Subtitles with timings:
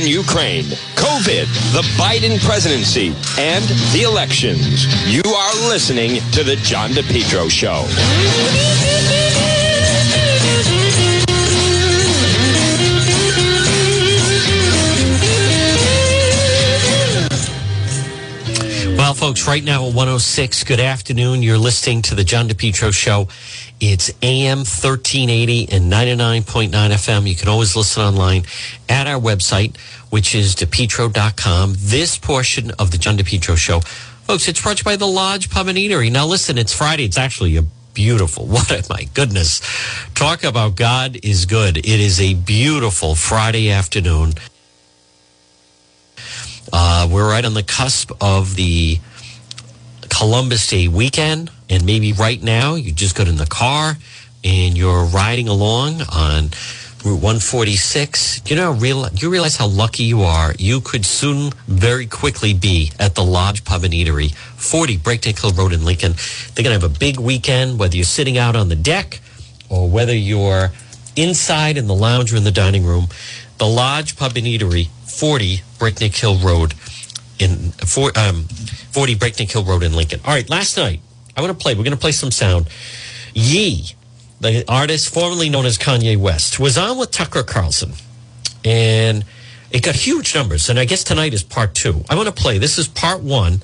[0.00, 0.64] in Ukraine,
[0.96, 3.08] COVID, the Biden presidency,
[3.38, 4.86] and the elections.
[5.06, 8.89] You are listening to The John DePetro Show.
[19.10, 21.42] Well, folks, right now at 106, good afternoon.
[21.42, 23.26] You're listening to the John DePetro Show.
[23.80, 27.28] It's AM 1380 and 99.9 FM.
[27.28, 28.44] You can always listen online
[28.88, 29.76] at our website,
[30.10, 31.74] which is depetro.com.
[31.76, 35.50] This portion of the John DePetro Show, folks, it's brought to you by the Lodge
[35.50, 36.12] Pub and Eatery.
[36.12, 37.04] Now, listen, it's Friday.
[37.04, 37.62] It's actually a
[37.94, 38.46] beautiful.
[38.50, 39.60] What a, my goodness.
[40.14, 41.78] Talk about God is good.
[41.78, 44.34] It is a beautiful Friday afternoon.
[46.72, 48.98] Uh, we're right on the cusp of the
[50.08, 53.96] Columbus Day weekend, and maybe right now you just got in the car
[54.44, 56.50] and you're riding along on
[57.04, 58.42] Route 146.
[58.50, 60.54] You know, real, you realize how lucky you are.
[60.58, 65.52] You could soon, very quickly, be at the Lodge Pub and Eatery, 40 Breakneck Hill
[65.52, 66.12] Road in Lincoln.
[66.54, 69.20] They're going to have a big weekend, whether you're sitting out on the deck
[69.68, 70.72] or whether you're
[71.16, 73.08] inside in the lounge or in the dining room.
[73.58, 74.88] The Lodge Pub and Eatery,
[75.20, 76.72] 40 Breakneck Hill Road
[77.38, 80.18] in for, um, 40 Breakneck Hill Road in Lincoln.
[80.24, 81.00] All right, last night
[81.36, 81.74] I want to play.
[81.74, 82.70] We're going to play some sound.
[83.34, 83.90] Ye,
[84.40, 87.92] the artist formerly known as Kanye West, was on with Tucker Carlson,
[88.64, 89.22] and
[89.70, 90.70] it got huge numbers.
[90.70, 92.02] And I guess tonight is part two.
[92.08, 92.56] I want to play.
[92.56, 93.60] This is part one.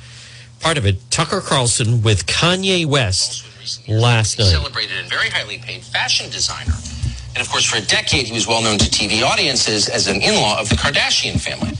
[0.61, 3.47] Part of it, Tucker Carlson with Kanye West
[3.89, 4.49] last night.
[4.49, 6.75] Celebrated and very highly paid fashion designer.
[7.37, 10.23] And of course, for a decade, he was well known to TV audiences as an
[10.23, 11.77] in law of the Kardashian family.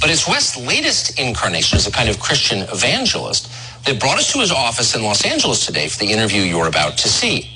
[0.00, 3.48] But it's West's latest incarnation as a kind of Christian evangelist
[3.84, 6.98] that brought us to his office in Los Angeles today for the interview you're about
[6.98, 7.48] to see.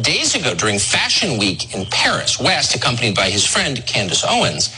[0.00, 4.72] Days ago, during Fashion Week in Paris, West, accompanied by his friend Candace Owens,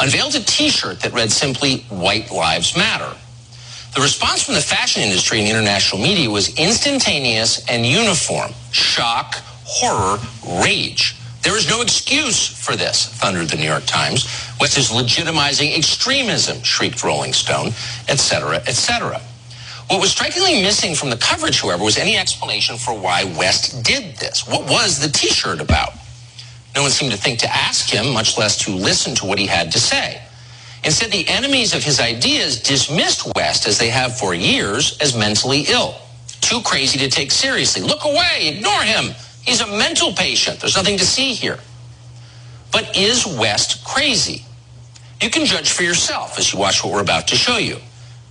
[0.00, 3.16] unveiled a T-shirt that read simply, White Lives Matter.
[3.94, 8.50] The response from the fashion industry and international media was instantaneous and uniform.
[8.72, 10.18] Shock, horror,
[10.60, 11.14] rage.
[11.44, 14.24] There is no excuse for this, thundered the New York Times.
[14.58, 17.68] West is legitimizing extremism, shrieked Rolling Stone,
[18.08, 19.20] etc., etc.
[19.90, 24.16] What was strikingly missing from the coverage, however, was any explanation for why West did
[24.16, 24.48] this.
[24.48, 25.92] What was the T-shirt about?
[26.74, 29.46] No one seemed to think to ask him, much less to listen to what he
[29.46, 30.22] had to say.
[30.82, 35.66] Instead, the enemies of his ideas dismissed West, as they have for years, as mentally
[35.68, 35.94] ill.
[36.40, 37.82] Too crazy to take seriously.
[37.82, 39.14] Look away, ignore him.
[39.44, 40.60] He's a mental patient.
[40.60, 41.58] There's nothing to see here.
[42.72, 44.44] But is West crazy?
[45.20, 47.78] You can judge for yourself as you watch what we're about to show you.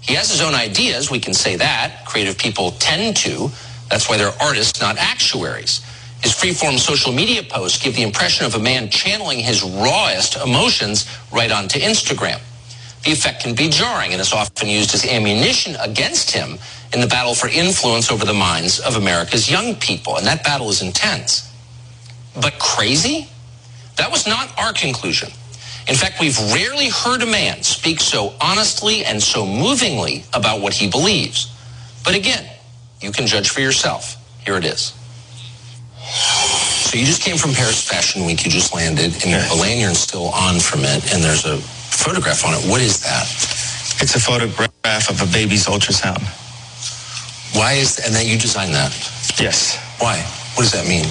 [0.01, 2.05] He has his own ideas, we can say that.
[2.05, 3.49] Creative people tend to.
[3.89, 5.81] That's why they're artists, not actuaries.
[6.21, 11.07] His freeform social media posts give the impression of a man channeling his rawest emotions
[11.31, 12.39] right onto Instagram.
[13.03, 16.57] The effect can be jarring and is often used as ammunition against him
[16.93, 20.17] in the battle for influence over the minds of America's young people.
[20.17, 21.51] And that battle is intense.
[22.39, 23.27] But crazy?
[23.97, 25.29] That was not our conclusion.
[25.87, 30.73] In fact, we've rarely heard a man speak so honestly and so movingly about what
[30.73, 31.51] he believes.
[32.05, 32.49] But again,
[33.01, 34.15] you can judge for yourself.
[34.45, 34.93] Here it is.
[36.93, 38.45] So you just came from Paris Fashion Week.
[38.45, 39.51] You just landed, and yes.
[39.51, 42.69] a lanyard's still on from it, and there's a photograph on it.
[42.69, 43.23] What is that?
[44.01, 46.21] It's a photograph of a baby's ultrasound.
[47.53, 48.93] Why is and that you designed that?
[49.39, 49.77] Yes.
[49.99, 50.17] Why?
[50.55, 51.05] What does that mean?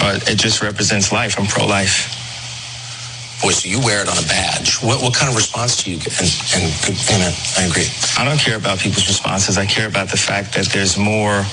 [0.00, 1.38] Uh, it just represents life.
[1.38, 2.14] I'm pro-life.
[3.42, 4.82] Boy, so you wear it on a badge.
[4.82, 6.18] What, what kind of response do you get?
[6.18, 6.28] And,
[6.58, 7.86] and amen, I agree.
[8.18, 9.58] I don't care about people's responses.
[9.58, 11.44] I care about the fact that there's more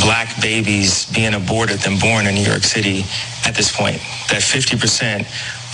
[0.00, 3.04] black babies being aborted than born in New York City
[3.46, 3.96] at this point.
[4.28, 5.24] That 50%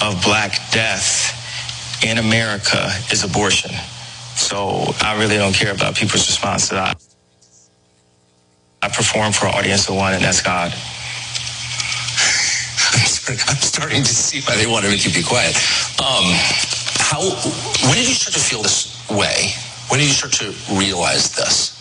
[0.03, 1.35] of black death
[2.05, 3.73] in America is abortion.
[4.37, 6.73] So I really don't care about people's responses.
[6.73, 6.95] I,
[8.87, 10.71] I perform for an audience of one, and that's God.
[13.51, 15.57] I'm starting to see why they want to make you be quiet.
[15.99, 16.31] Um,
[17.03, 17.19] how?
[17.83, 19.51] When did you start to feel this way?
[19.89, 21.75] When did you start to realize this?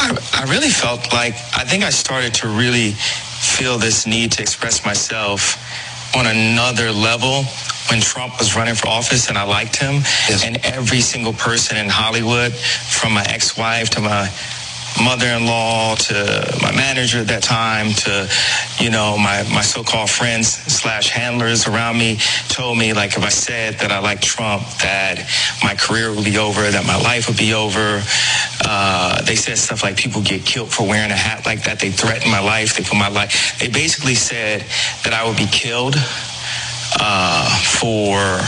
[0.00, 4.40] I, I really felt like I think I started to really feel this need to
[4.40, 5.60] express myself
[6.16, 7.44] on another level
[7.90, 9.94] when Trump was running for office and I liked him.
[10.28, 10.44] Yes.
[10.44, 14.30] And every single person in Hollywood, from my ex-wife to my
[15.00, 18.28] mother-in-law to my manager at that time to
[18.78, 22.18] you know my, my so-called friends slash handlers around me
[22.48, 25.16] told me like if i said that i like trump that
[25.62, 28.02] my career would be over that my life would be over
[28.64, 31.90] uh, they said stuff like people get killed for wearing a hat like that they
[31.90, 34.60] threatened my life they put my life they basically said
[35.04, 35.96] that i would be killed
[37.00, 37.48] uh,
[37.78, 38.40] for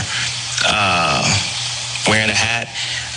[0.67, 1.23] uh,
[2.07, 2.67] wearing a hat.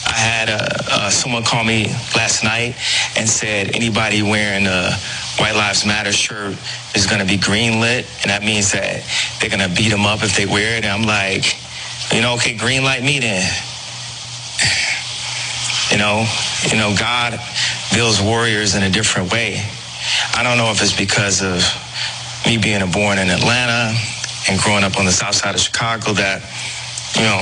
[0.07, 1.87] I had uh, someone call me
[2.17, 2.75] last night
[3.17, 4.93] and said anybody wearing a
[5.39, 6.57] White Lives Matter shirt
[6.95, 9.05] is going to be green lit, and that means that
[9.41, 10.85] they're going to beat them up if they wear it.
[10.85, 11.45] And I'm like,
[12.13, 13.49] you know, okay, green light me then.
[15.91, 16.27] You know,
[16.71, 17.41] you know, God
[17.95, 19.57] builds warriors in a different way.
[20.35, 21.65] I don't know if it's because of
[22.45, 23.97] me being born in Atlanta
[24.49, 26.41] and growing up on the south side of Chicago that,
[27.17, 27.41] you know,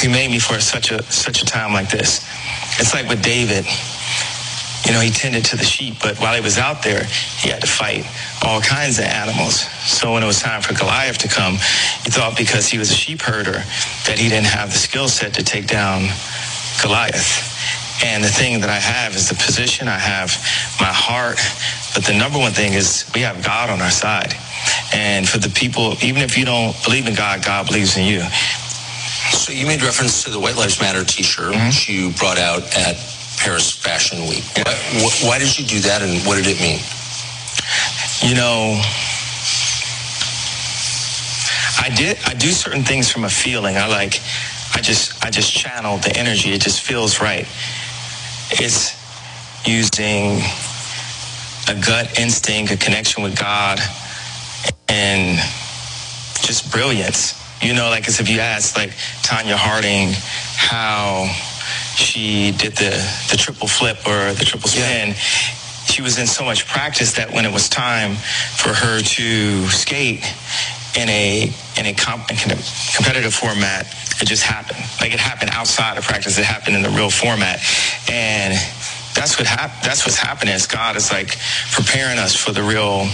[0.00, 2.24] he made me for such a such a time like this.
[2.78, 3.66] It's like with David.
[4.84, 7.02] You know, he tended to the sheep, but while he was out there,
[7.40, 8.06] he had to fight
[8.44, 9.62] all kinds of animals.
[9.82, 12.94] So when it was time for Goliath to come, he thought because he was a
[12.94, 13.64] sheep herder
[14.06, 16.06] that he didn't have the skill set to take down
[16.82, 18.04] Goliath.
[18.04, 20.30] And the thing that I have is the position, I have
[20.78, 21.40] my heart.
[21.94, 24.34] But the number one thing is we have God on our side.
[24.92, 28.20] And for the people, even if you don't believe in God, God believes in you.
[29.32, 31.66] So you made reference to the White Lives Matter T-shirt, mm-hmm.
[31.66, 32.96] which you brought out at
[33.38, 34.44] Paris Fashion Week.
[34.56, 34.64] Yeah.
[35.02, 36.80] Why, why did you do that, and what did it mean?
[38.22, 38.80] You know,
[41.78, 42.18] I did.
[42.24, 43.76] I do certain things from a feeling.
[43.76, 44.20] I like.
[44.74, 45.24] I just.
[45.24, 46.50] I just channel the energy.
[46.52, 47.46] It just feels right.
[48.52, 48.94] It's
[49.66, 50.40] using
[51.68, 53.80] a gut instinct, a connection with God,
[54.88, 55.38] and
[56.42, 57.34] just brilliance.
[57.62, 58.90] You know, like as if you asked like
[59.22, 60.12] Tonya Harding
[60.56, 61.26] how
[61.96, 62.92] she did the,
[63.30, 65.08] the triple flip or the triple spin.
[65.08, 65.14] Yeah.
[65.14, 70.24] She was in so much practice that when it was time for her to skate
[70.96, 73.86] in a in a, comp, competitive format,
[74.20, 74.80] it just happened.
[75.00, 76.38] Like it happened outside of practice.
[76.38, 77.60] It happened in the real format,
[78.10, 78.52] and
[79.14, 80.54] that's what hap- That's what's happening.
[80.54, 81.36] Is God is like
[81.72, 83.08] preparing us for the real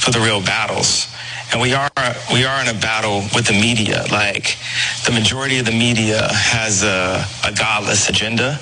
[0.00, 1.08] for the real battles.
[1.52, 1.90] And we are
[2.32, 4.04] we are in a battle with the media.
[4.10, 4.56] Like
[5.04, 8.58] the majority of the media has a, a godless agenda,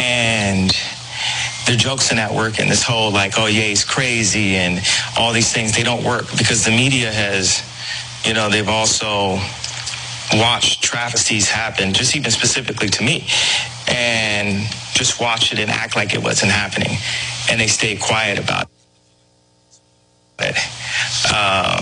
[0.00, 0.70] and
[1.66, 4.80] the jokes that work and this whole like, oh yeah, he's crazy and
[5.18, 7.62] all these things, they don't work because the media has,
[8.24, 9.38] you know, they've also
[10.34, 13.26] watched travesties happen, just even specifically to me,
[13.88, 16.96] and just watch it and act like it wasn't happening,
[17.50, 18.73] and they stay quiet about it.
[20.38, 21.80] Uh,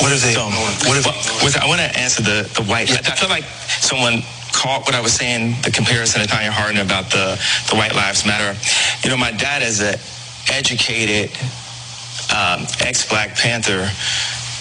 [0.00, 0.34] what are they?
[0.34, 0.46] So,
[0.88, 2.88] what was, I want to answer the the white.
[2.88, 3.02] Yeah.
[3.04, 6.80] I, I feel like someone caught what I was saying, the comparison to Tonya Harding
[6.80, 7.40] about the
[7.70, 8.58] the White Lives Matter.
[9.02, 9.96] You know, my dad is an
[10.50, 11.30] educated
[12.30, 13.90] um, ex Black Panther,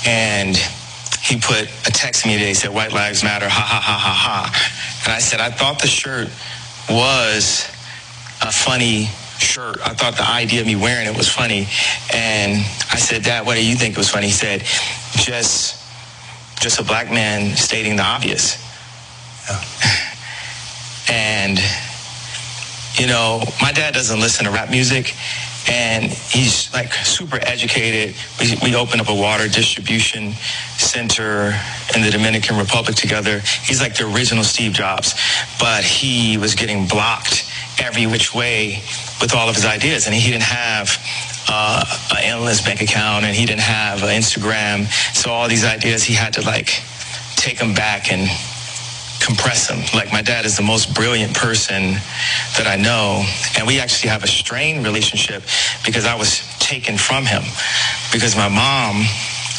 [0.06, 0.58] and
[1.22, 2.50] he put a text to me today.
[2.50, 4.82] He said, "White Lives Matter." Ha ha ha ha ha.
[5.06, 6.30] And I said, I thought the shirt
[6.90, 7.66] was
[8.42, 9.10] a funny
[9.42, 9.78] shirt.
[9.86, 11.68] I thought the idea of me wearing it was funny.
[12.14, 12.58] And
[12.92, 14.28] I said, Dad, what do you think it was funny?
[14.28, 14.62] He said,
[15.18, 15.78] just,
[16.60, 18.58] just a black man stating the obvious.
[21.12, 21.60] And,
[22.94, 25.14] you know, my dad doesn't listen to rap music
[25.68, 28.16] and he's like super educated.
[28.40, 30.32] We, we opened up a water distribution
[30.78, 31.54] center
[31.96, 33.40] in the Dominican Republic together.
[33.64, 35.14] He's like the original Steve Jobs,
[35.60, 37.51] but he was getting blocked
[37.82, 38.82] every which way
[39.20, 40.06] with all of his ideas.
[40.06, 40.98] And he didn't have
[41.50, 44.86] uh, an endless bank account and he didn't have an Instagram.
[45.16, 46.70] So all these ideas, he had to like
[47.36, 48.30] take them back and
[49.22, 49.80] compress them.
[49.94, 51.94] Like my dad is the most brilliant person
[52.58, 53.26] that I know.
[53.58, 55.44] And we actually have a strained relationship
[55.86, 57.44] because I was taken from him
[58.12, 59.06] because my mom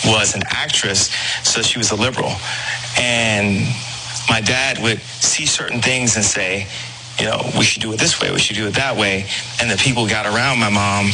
[0.04, 1.10] was an actress,
[1.44, 2.32] so she was a liberal.
[2.98, 3.66] And
[4.28, 6.66] my dad would see certain things and say,
[7.18, 9.26] you know, we should do it this way, we should do it that way.
[9.60, 11.10] And the people got around my mom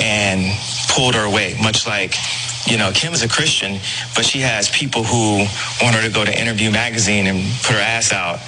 [0.00, 0.56] and
[0.90, 2.14] pulled her away, much like,
[2.66, 3.78] you know, Kim is a Christian,
[4.14, 5.38] but she has people who
[5.82, 8.40] want her to go to Interview Magazine and put her ass out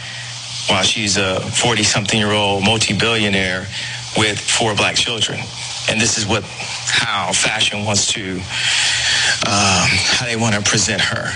[0.68, 3.66] while she's a 40 something year old multi billionaire
[4.16, 5.40] with four black children.
[5.88, 8.36] And this is what, how fashion wants to,
[9.46, 11.32] um, how they want to present her.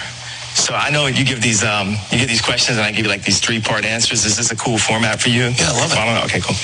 [0.55, 3.11] So I know you give these um, you get these questions, and I give you
[3.11, 4.25] like these three part answers.
[4.25, 5.51] Is this a cool format for you?
[5.51, 6.25] Yeah, I love it.
[6.27, 6.57] Okay, cool.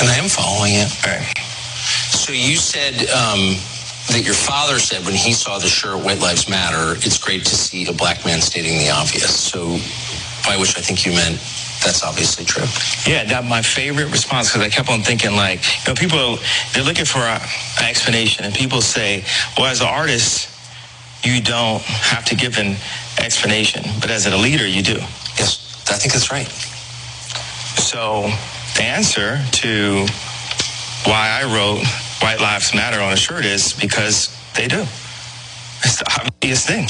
[0.00, 0.88] And I am following it.
[1.06, 1.38] All right.
[2.10, 3.54] So you said um,
[4.08, 7.54] that your father said when he saw the shirt "White Lives Matter," it's great to
[7.54, 9.38] see a black man stating the obvious.
[9.38, 9.76] So,
[10.48, 11.36] by which I think you meant
[11.84, 12.64] that's obviously true.
[13.06, 16.38] Yeah, that my favorite response because I kept on thinking like, you know, people
[16.72, 17.42] they're looking for an
[17.84, 19.22] explanation, and people say,
[19.58, 20.48] well, as an artist,
[21.24, 22.76] you don't have to give an
[23.18, 24.96] explanation, but as a leader, you do.
[25.38, 26.48] Yes, I think that's right.
[27.80, 28.22] So
[28.76, 30.06] the answer to
[31.04, 31.84] why I wrote
[32.20, 34.82] White Lives Matter on a shirt is because they do.
[35.82, 36.88] It's the obvious thing.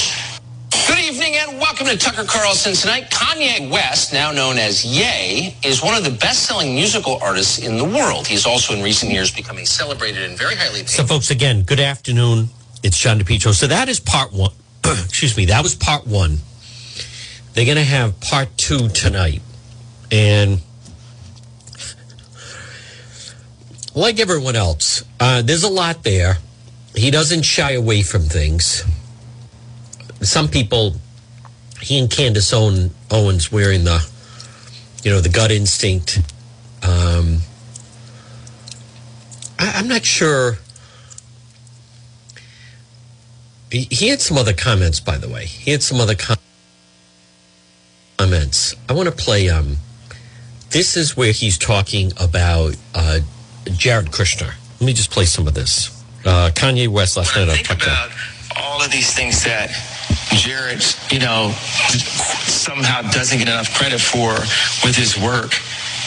[0.87, 3.09] Good evening And welcome to Tucker Carlson tonight.
[3.09, 7.85] Kanye West, now known as Ye, is one of the best-selling musical artists in the
[7.85, 8.27] world.
[8.27, 10.89] He's also in recent years become a celebrated and very highly paid.
[10.89, 12.49] So, folks, again, good afternoon.
[12.85, 13.51] It's John DePetro.
[13.51, 14.51] So that is part one.
[14.85, 15.45] Excuse me.
[15.45, 16.37] That was part one.
[17.53, 19.41] They're going to have part two tonight.
[20.11, 20.61] And
[23.95, 26.37] like everyone else, uh, there's a lot there.
[26.95, 28.83] He doesn't shy away from things.
[30.21, 30.93] Some people,
[31.81, 34.07] he and Candace Owen, Owens wearing the,
[35.03, 36.19] you know, the gut instinct.
[36.83, 37.39] Um,
[39.57, 40.59] I, I'm not sure.
[43.71, 45.45] He, had some other comments, by the way.
[45.45, 46.37] He had some other com-
[48.17, 48.75] comments.
[48.87, 49.49] I want to play.
[49.49, 49.77] Um,
[50.69, 53.19] this is where he's talking about uh,
[53.65, 54.53] Jared Kushner.
[54.79, 55.89] Let me just play some of this.
[56.25, 58.11] Uh, Kanye West last when night I think about
[58.57, 59.69] all of these things that
[60.31, 61.51] Jared, you know,
[62.45, 64.33] somehow doesn't get enough credit for
[64.85, 65.53] with his work.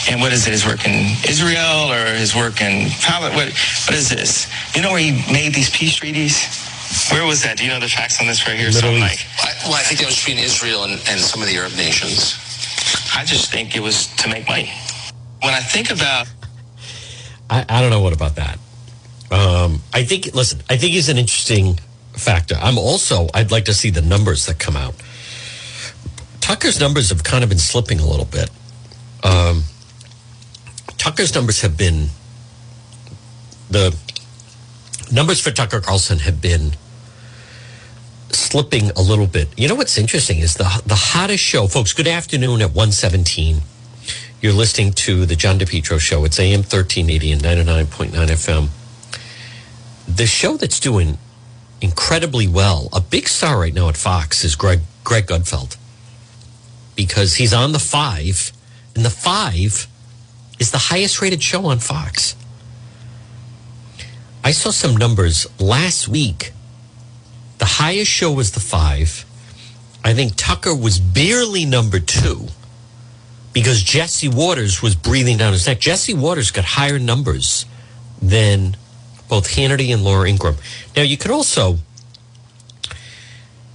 [0.09, 0.51] And what is it?
[0.51, 3.35] His work in Israel or his work in Palestine?
[3.35, 4.47] What, what is this?
[4.75, 6.68] You know where he made these peace treaties?
[7.11, 7.57] Where was that?
[7.57, 8.67] Do you know the facts on this right here?
[8.67, 9.25] Middle Something East.
[9.37, 11.75] like, I, well, I think that was between Israel and, and some of the Arab
[11.75, 12.35] nations.
[13.15, 14.71] I just think it was to make money.
[15.41, 16.27] When I think about
[17.49, 18.59] I, I don't know what about that.
[19.31, 21.79] Um, I think, listen, I think he's an interesting
[22.13, 22.55] factor.
[22.55, 24.95] I'm also, I'd like to see the numbers that come out.
[26.41, 28.49] Tucker's numbers have kind of been slipping a little bit.
[29.23, 29.63] Um,
[30.97, 32.09] Tucker's numbers have been,
[33.69, 33.95] the
[35.11, 36.71] numbers for Tucker Carlson have been
[38.29, 39.47] slipping a little bit.
[39.57, 41.93] You know what's interesting is the the hottest show, folks.
[41.93, 43.61] Good afternoon at one seventeen.
[44.41, 46.23] You're listening to the John DePetro show.
[46.23, 48.69] It's AM 1380 and 99.9 FM.
[50.07, 51.17] The show that's doing
[51.81, 55.75] incredibly well, a big star right now at Fox is Greg, Greg Gutfeld
[56.99, 58.51] because he's on the five,
[58.93, 59.87] and the five
[60.59, 62.35] is the highest rated show on Fox.
[64.43, 66.53] I saw some numbers last week.
[67.57, 69.25] The highest show was the five.
[70.03, 72.47] I think Tucker was barely number two
[73.53, 75.79] because Jesse Watters was breathing down his neck.
[75.79, 77.65] Jesse Watters got higher numbers
[78.21, 78.77] than
[79.27, 80.57] both Hannity and Laura Ingraham.
[80.95, 81.77] Now you could also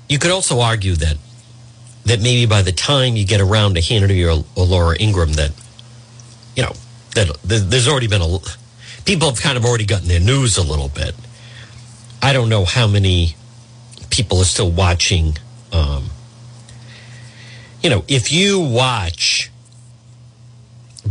[0.08, 1.18] you could also argue that
[2.04, 5.52] that maybe by the time you get around to Hannity or, or Laura Ingraham, that
[6.56, 6.72] you know
[7.14, 8.38] that th- there's already been a
[9.04, 11.14] people have kind of already gotten their news a little bit.
[12.22, 13.36] I don't know how many
[14.10, 15.36] people are still watching.
[15.72, 16.10] Um,
[17.82, 19.50] you know, if you watch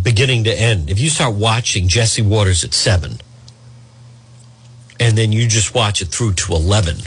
[0.02, 3.20] beginning to end, if you start watching Jesse Watters at seven,
[5.00, 6.98] and then you just watch it through to eleven,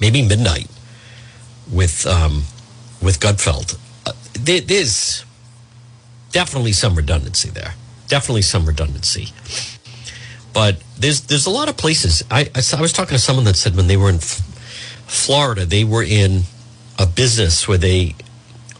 [0.00, 0.68] maybe midnight,
[1.70, 2.44] with um,
[3.00, 5.24] with Gutfeld, uh, there, there's
[6.32, 7.74] definitely some redundancy there.
[8.12, 9.28] Definitely some redundancy.
[10.52, 12.22] But there's there's a lot of places.
[12.30, 14.44] I, I, I was talking to someone that said when they were in F-
[15.06, 16.42] Florida, they were in
[16.98, 18.14] a business where they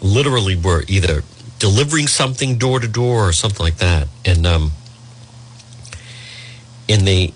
[0.03, 1.23] literally were either
[1.59, 4.73] delivering something door to door or something like that, and um,
[6.87, 7.33] and they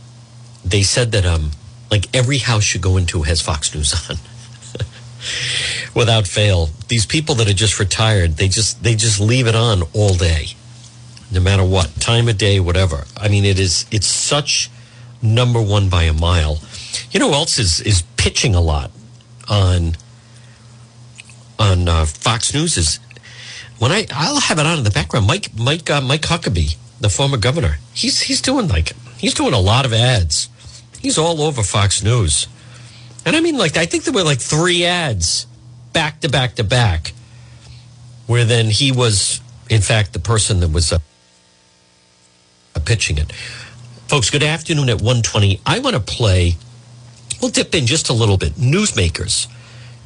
[0.66, 1.52] they said that um,
[1.90, 4.16] like every house you go into has Fox News on.
[5.94, 9.82] Without fail, these people that are just retired, they just they just leave it on
[9.94, 10.48] all day
[11.30, 13.04] no matter what time of day, whatever.
[13.16, 14.70] I mean, it is it's such
[15.22, 16.60] number one by a mile.
[17.10, 18.90] You know who else is is pitching a lot
[19.48, 19.96] on
[21.58, 23.00] on uh, Fox News is
[23.78, 25.26] when I I'll have it on in the background.
[25.26, 29.60] Mike Mike uh, Mike Huckabee, the former governor, he's he's doing like he's doing a
[29.60, 30.48] lot of ads.
[31.00, 32.48] He's all over Fox News,
[33.24, 35.46] and I mean like I think there were like three ads
[35.92, 37.12] back to back to back,
[38.26, 40.92] where then he was in fact the person that was.
[40.92, 40.98] Uh,
[42.86, 43.32] pitching it.
[44.08, 45.60] Folks, good afternoon at 120.
[45.66, 46.54] I want to play,
[47.42, 48.54] we'll dip in just a little bit.
[48.54, 49.48] Newsmakers,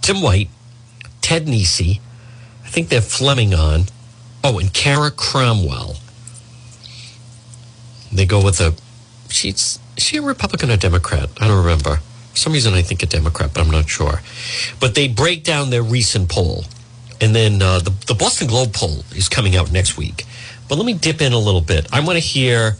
[0.00, 0.48] Tim White,
[1.20, 2.00] Ted Nesi,
[2.64, 3.82] I think they're Fleming on.
[4.42, 5.96] Oh, and Kara Cromwell.
[8.10, 8.74] They go with a,
[9.28, 11.28] she's, she a Republican or Democrat?
[11.38, 11.96] I don't remember.
[12.30, 14.22] For some reason I think a Democrat, but I'm not sure.
[14.80, 16.64] But they break down their recent poll.
[17.20, 20.24] And then uh, the, the Boston Globe poll is coming out next week.
[20.70, 21.92] But let me dip in a little bit.
[21.92, 22.76] I want to hear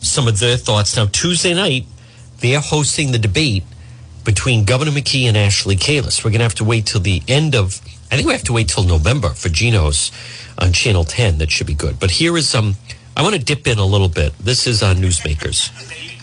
[0.00, 0.96] some of their thoughts.
[0.96, 1.86] Now, Tuesday night,
[2.38, 3.64] they're hosting the debate
[4.24, 6.24] between Governor McKee and Ashley Kalus.
[6.24, 7.80] We're going to have to wait till the end of,
[8.12, 10.12] I think we have to wait till November for Geno's
[10.56, 11.38] on Channel 10.
[11.38, 11.98] That should be good.
[11.98, 12.76] But here is some,
[13.16, 14.38] I want to dip in a little bit.
[14.38, 15.72] This is on Newsmakers.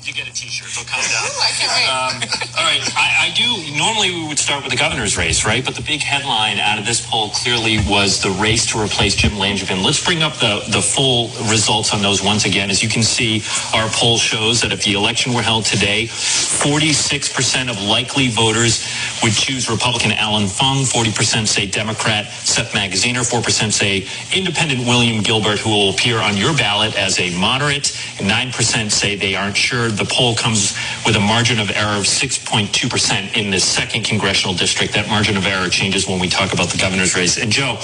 [0.09, 1.23] You get a T-shirt, calm down.
[1.29, 1.85] Ooh, I can't wait.
[1.85, 2.13] Um,
[2.57, 3.77] all right, I, I do.
[3.77, 5.63] Normally, we would start with the governor's race, right?
[5.63, 9.33] But the big headline out of this poll clearly was the race to replace Jim
[9.33, 9.85] Langevin.
[9.85, 12.71] Let's bring up the the full results on those once again.
[12.71, 17.69] As you can see, our poll shows that if the election were held today, 46%
[17.69, 18.89] of likely voters
[19.21, 20.77] would choose Republican Alan Fung.
[20.77, 23.21] 40% say Democrat Seth Magaziner.
[23.21, 27.95] 4% say Independent William Gilbert, who will appear on your ballot as a moderate.
[28.19, 29.89] And 9% say they aren't sure.
[29.99, 30.73] The poll comes
[31.05, 34.93] with a margin of error of 6.2% in the second congressional district.
[34.93, 37.35] That margin of error changes when we talk about the governor's race.
[37.37, 37.75] And Joe,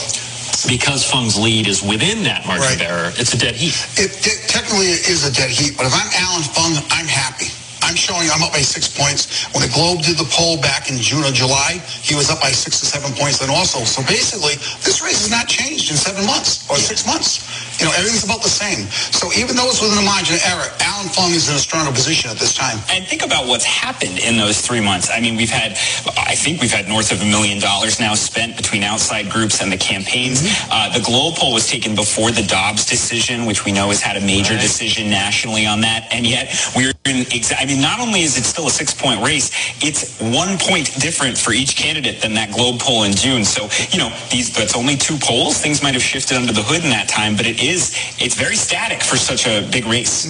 [0.65, 2.75] because Fung's lead is within that margin Right.
[2.79, 3.75] of error, it's a dead heat.
[3.99, 7.51] It te- technically it is a dead heat, but if I'm Alan Fung, I'm happy.
[7.83, 9.43] I'm showing I'm up by six points.
[9.53, 12.49] When the Globe did the poll back in June or July, he was up by
[12.55, 13.83] six to seven points then also.
[13.83, 14.55] So basically,
[14.87, 17.43] this race has not changed in seven months or six months.
[17.79, 18.87] You know, everything's about the same.
[19.11, 21.91] So even though it's within a margin of error, Alan Fung is in a stronger
[21.91, 22.79] position at this time.
[22.89, 25.09] And think about what's happened in those three months.
[25.11, 25.71] I mean, we've had,
[26.17, 29.71] I think we've had north of a million dollars now spent between outside groups and
[29.71, 30.41] the campaigns.
[30.71, 34.15] Uh, the Globe poll was taken before the Dobbs decision, which we know has had
[34.15, 36.07] a major decision nationally on that.
[36.11, 39.21] And yet we're in, exa- I mean, not only is it still a six point
[39.23, 39.51] race,
[39.83, 43.43] it's one point different for each candidate than that Globe poll in June.
[43.45, 45.57] So, you know, these, that's only two polls.
[45.61, 48.55] Things might have shifted under the hood in that time, but it is, it's very
[48.55, 50.25] static for such a big race.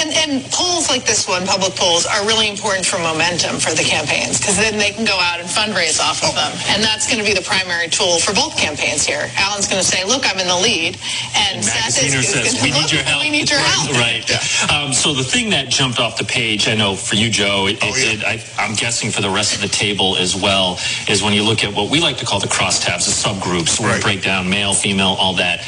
[0.00, 3.82] And, and polls like this one, public polls, are really important for momentum for the
[3.82, 6.52] campaigns because then they can go out and fundraise off of them.
[6.70, 9.30] And that's going to be the primary tool for both campaigns here.
[9.36, 10.98] Alan's going to say, look, I'm in the lead.
[11.34, 13.22] And, Seth is, is says, gonna we need your help.
[13.22, 13.90] We need your help.
[13.98, 14.24] Right.
[14.70, 17.78] Um, so the thing that jumped off the page, I know for you, Joe, it,
[17.82, 18.12] Oh, yeah.
[18.12, 21.42] it, I, I'm guessing for the rest of the table as well, is when you
[21.42, 24.48] look at what we like to call the crosstabs, the subgroups, where we break down
[24.48, 25.60] male, female, all that.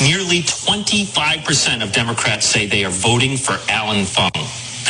[0.00, 4.30] Nearly 25% of Democrats say they are voting for Alan Fung.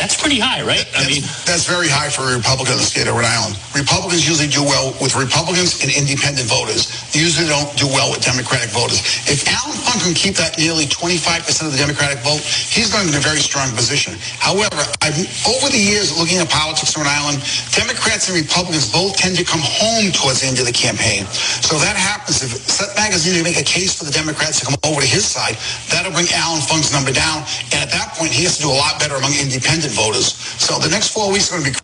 [0.03, 0.83] That's pretty high, right?
[0.99, 3.55] I That's, mean, that's very high for a Republican in the state of Rhode Island.
[3.71, 6.91] Republicans usually do well with Republicans and independent voters.
[7.15, 8.99] They usually don't do well with Democratic voters.
[9.31, 11.23] If Alan Fung can keep that nearly 25%
[11.63, 14.19] of the Democratic vote, he's going to be in a very strong position.
[14.43, 15.15] However, I've,
[15.47, 17.39] over the years looking at politics in Rhode Island,
[17.71, 21.23] Democrats and Republicans both tend to come home towards the end of the campaign.
[21.63, 22.43] So that happens.
[22.43, 25.23] If Seth Magaziner to make a case for the Democrats to come over to his
[25.23, 25.55] side,
[25.87, 27.47] that'll bring Alan Fung's number down.
[27.71, 30.33] And at that point, he has to do a lot better among independent voters.
[30.59, 31.82] So the next four weeks are going to be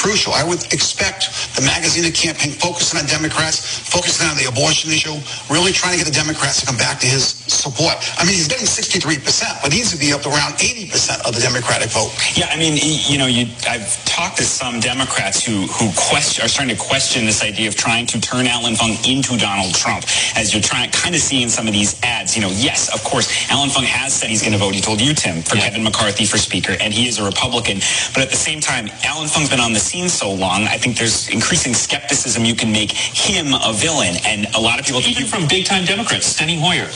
[0.00, 0.32] crucial.
[0.32, 5.20] I would expect the magazine of campaign focusing on Democrats, focusing on the abortion issue,
[5.52, 8.00] really trying to get the Democrats to come back to his support.
[8.16, 11.40] I mean, he's getting 63%, but he needs to be up around 80% of the
[11.44, 12.10] Democratic vote.
[12.32, 16.48] Yeah, I mean, you know, you, I've talked to some Democrats who who question, are
[16.48, 20.04] starting to question this idea of trying to turn Alan Fung into Donald Trump.
[20.36, 22.36] As you're trying, kind of seeing some of these ads.
[22.36, 24.74] You know, yes, of course, Alan Fung has said he's going to vote.
[24.74, 25.68] He told you, Tim, for Yeah.
[25.68, 27.78] Kevin McCarthy for Speaker, and he is a Republican.
[28.14, 30.70] But at the same time, Alan Fung's been on the scene so long.
[30.70, 32.44] I think there's increasing skepticism.
[32.46, 35.48] You can make him a villain, and a lot of people think even you from
[35.50, 36.86] big time Democrats, Steny Hoyer,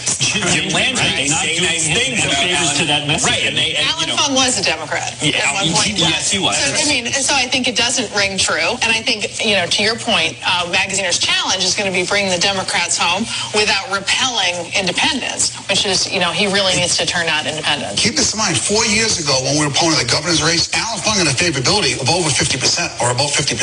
[0.55, 2.79] Jim Landry, they Not say nice things any about favors Alan.
[2.79, 3.27] to that message.
[3.31, 5.73] Right, and they, and, Alan you know, Fung was a Democrat Yeah, at one he-
[5.75, 5.87] point.
[5.99, 6.55] he- yes, he was.
[6.55, 8.79] So, I mean, so I think it doesn't ring true.
[8.87, 12.07] And I think, you know, to your point, uh, Magaziner's challenge is going to be
[12.07, 13.27] bringing the Democrats home
[13.59, 17.99] without repelling independents, which is, you know, he really needs to turn out independents.
[18.03, 21.01] Keep this in mind, four years ago when we were pulling the governor's race, Alan
[21.03, 23.55] Fung had a favorability of over 50% or about 50%.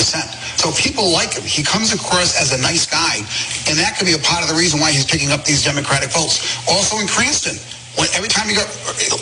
[0.57, 1.43] So people like him.
[1.43, 3.21] He comes across as a nice guy,
[3.69, 6.09] and that could be a part of the reason why he's picking up these Democratic
[6.11, 6.41] votes.
[6.67, 7.57] Also in Cranston,
[7.99, 8.67] when every time he got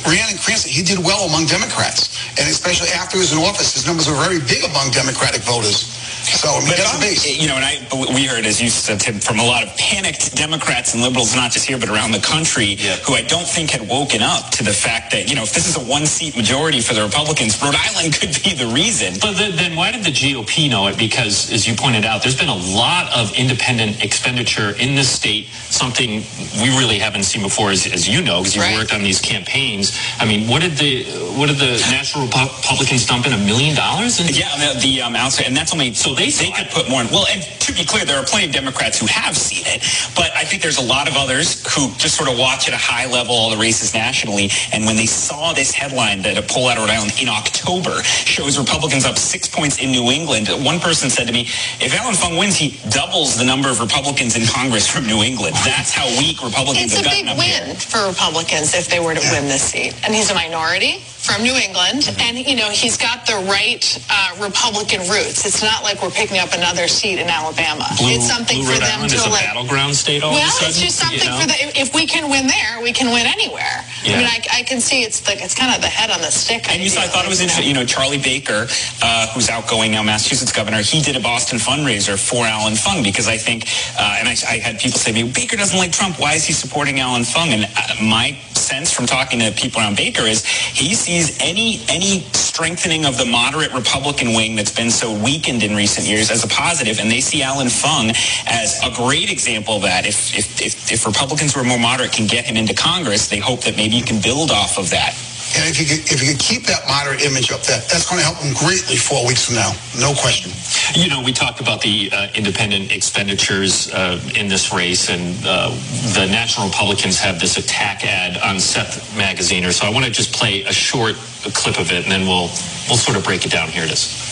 [0.06, 3.74] ran in Cranston, he did well among Democrats, and especially after he was in office,
[3.74, 5.99] his numbers were very big among Democratic voters.
[6.30, 7.26] So I mean, that's I'm- the base.
[7.42, 7.78] you know, and I
[8.14, 11.52] we heard as you said Tim, from a lot of panicked Democrats and liberals, not
[11.52, 12.96] just here but around the country, Yeah.
[12.98, 15.68] who I don't think had woken up to the fact that you know if this
[15.68, 19.16] is a one seat majority for the Republicans, Rhode Island could be the reason.
[19.20, 20.98] But then, then why did the GOP know it?
[20.98, 25.48] Because, as you pointed out, there's been a lot of independent expenditure in this state,
[25.70, 26.24] something
[26.62, 28.76] we really haven't seen before, as, as you know, because you've Right.
[28.78, 29.98] worked on these campaigns.
[30.20, 31.04] I mean, what did the
[31.38, 34.20] what did the National Republicans dump in a million dollars?
[34.20, 37.02] Yeah, the, the um, outside, and that's only so they they could put more.
[37.02, 37.08] in.
[37.08, 39.82] Well, and to be clear, there are plenty of Democrats who have seen it,
[40.16, 42.78] but I think there's a lot of others who just sort of watch at a
[42.82, 46.68] high level all the races nationally, and when they saw this headline that a poll
[46.68, 50.80] out of Rhode Island in October shows Republicans up six points in New England, one
[50.80, 51.48] person said to me,
[51.80, 55.56] "If Alan Fung wins, he doubles the number of Republicans in Congress from New England.
[55.64, 58.88] That's how weak Republicans It's a have big gotten up here." win for Republicans if
[58.90, 59.94] they were to win this seat.
[60.04, 62.10] And he's a minority from New England.
[62.10, 62.26] Mm-hmm.
[62.26, 65.46] And, you know, he's got the right uh, Republican roots.
[65.46, 67.86] It's not like we're picking up another seat in Alabama.
[68.02, 69.46] Blue, it's something Blue for Rhode them Island to is a elect.
[69.54, 70.70] battleground state all Well, of a sudden.
[70.74, 71.40] it's just something you know?
[71.40, 71.58] for the.
[71.78, 73.86] If we can win there, we can win anywhere.
[74.04, 74.14] Yeah.
[74.14, 76.32] I mean, I, I can see it's the it's kind of the head on the
[76.32, 76.66] stick.
[76.70, 77.68] And you saw, I thought it was interesting.
[77.68, 78.66] You know, Charlie Baker,
[79.04, 83.28] uh, who's outgoing now Massachusetts governor, he did a Boston fundraiser for Alan Fung because
[83.28, 83.68] I think,
[84.00, 86.20] uh, and I, I, had people say to me, Baker doesn't like Trump.
[86.20, 87.50] Why is he supporting Alan Fung?
[87.50, 92.22] And uh, my sense from talking to people around Baker is he sees any any
[92.34, 96.48] strengthening of the moderate Republican wing that's been so weakened in recent years as a
[96.48, 98.12] positive, and they see Alan Fung
[98.48, 100.06] as a great example of that.
[100.06, 103.40] If if if, if Republicans who are more moderate can get him into Congress, they
[103.40, 105.14] hope that maybe you can build off of that.
[105.58, 108.22] And if you could, if you could keep that moderate image up there, that's going
[108.22, 109.74] to help them greatly four weeks from now.
[109.98, 110.52] No question.
[110.94, 115.70] You know, we talked about the uh, independent expenditures uh, in this race, and uh,
[116.14, 119.74] the National Republicans have this attack ad on Seth Magaziner.
[119.74, 121.16] So I want to just play a short
[121.54, 122.50] clip of it, and then we'll
[122.88, 123.70] we'll sort of break it down.
[123.70, 124.30] Here it is.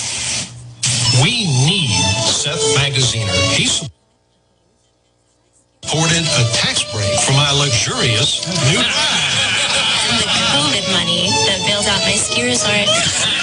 [1.24, 1.90] We need
[2.30, 3.34] Seth Magaziner.
[3.58, 3.66] He
[5.82, 9.27] supported a tax break for my luxurious new.
[10.58, 13.37] COVID money that bailed out my ski resort.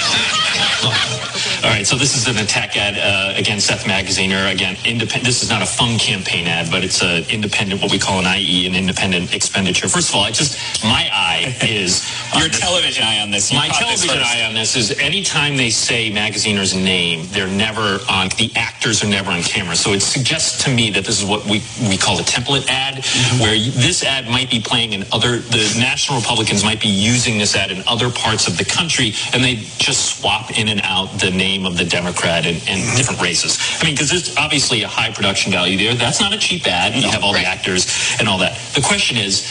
[1.65, 4.53] All right, so this is an attack ad uh, against Seth Magaziner.
[4.53, 5.25] Again, independent.
[5.25, 8.37] This is not a fun campaign ad, but it's an independent, what we call an
[8.37, 9.87] IE, an independent expenditure.
[9.87, 12.05] First of all, I just my eye is
[12.37, 13.51] your television eye on this.
[13.51, 18.29] You my television eye on this is anytime they say Magaziner's name, they're never on.
[18.37, 21.45] The actors are never on camera, so it suggests to me that this is what
[21.45, 23.41] we we call a template ad, mm-hmm.
[23.41, 25.39] where this ad might be playing in other.
[25.39, 29.43] The National Republicans might be using this ad in other parts of the country, and
[29.43, 32.97] they just swap in and out the name of the Democrat in, in mm-hmm.
[32.97, 33.59] different races.
[33.79, 35.93] I mean, because there's obviously a high production value there.
[35.93, 36.95] That's not a cheap ad.
[36.95, 37.43] You have all right.
[37.43, 37.85] the actors
[38.19, 38.57] and all that.
[38.73, 39.45] The question is,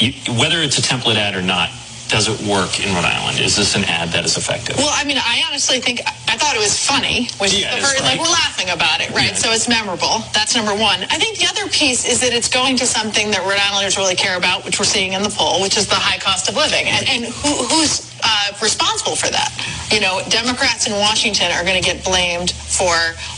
[0.00, 1.68] you, whether it's a template ad or not,
[2.08, 3.40] does it work in Rhode Island?
[3.40, 4.76] Is this an ad that is effective?
[4.76, 8.00] Well, I mean, I honestly think I thought it was funny, which yeah, the first,
[8.02, 9.34] like we're laughing about it, right?
[9.34, 9.42] Yeah.
[9.42, 10.22] So it's memorable.
[10.32, 11.02] That's number one.
[11.10, 14.14] I think the other piece is that it's going to something that Rhode Islanders really
[14.14, 16.86] care about, which we're seeing in the poll, which is the high cost of living,
[16.86, 19.50] and, and who, who's uh, responsible for that?
[19.96, 22.92] You know, Democrats in Washington are going to get blamed for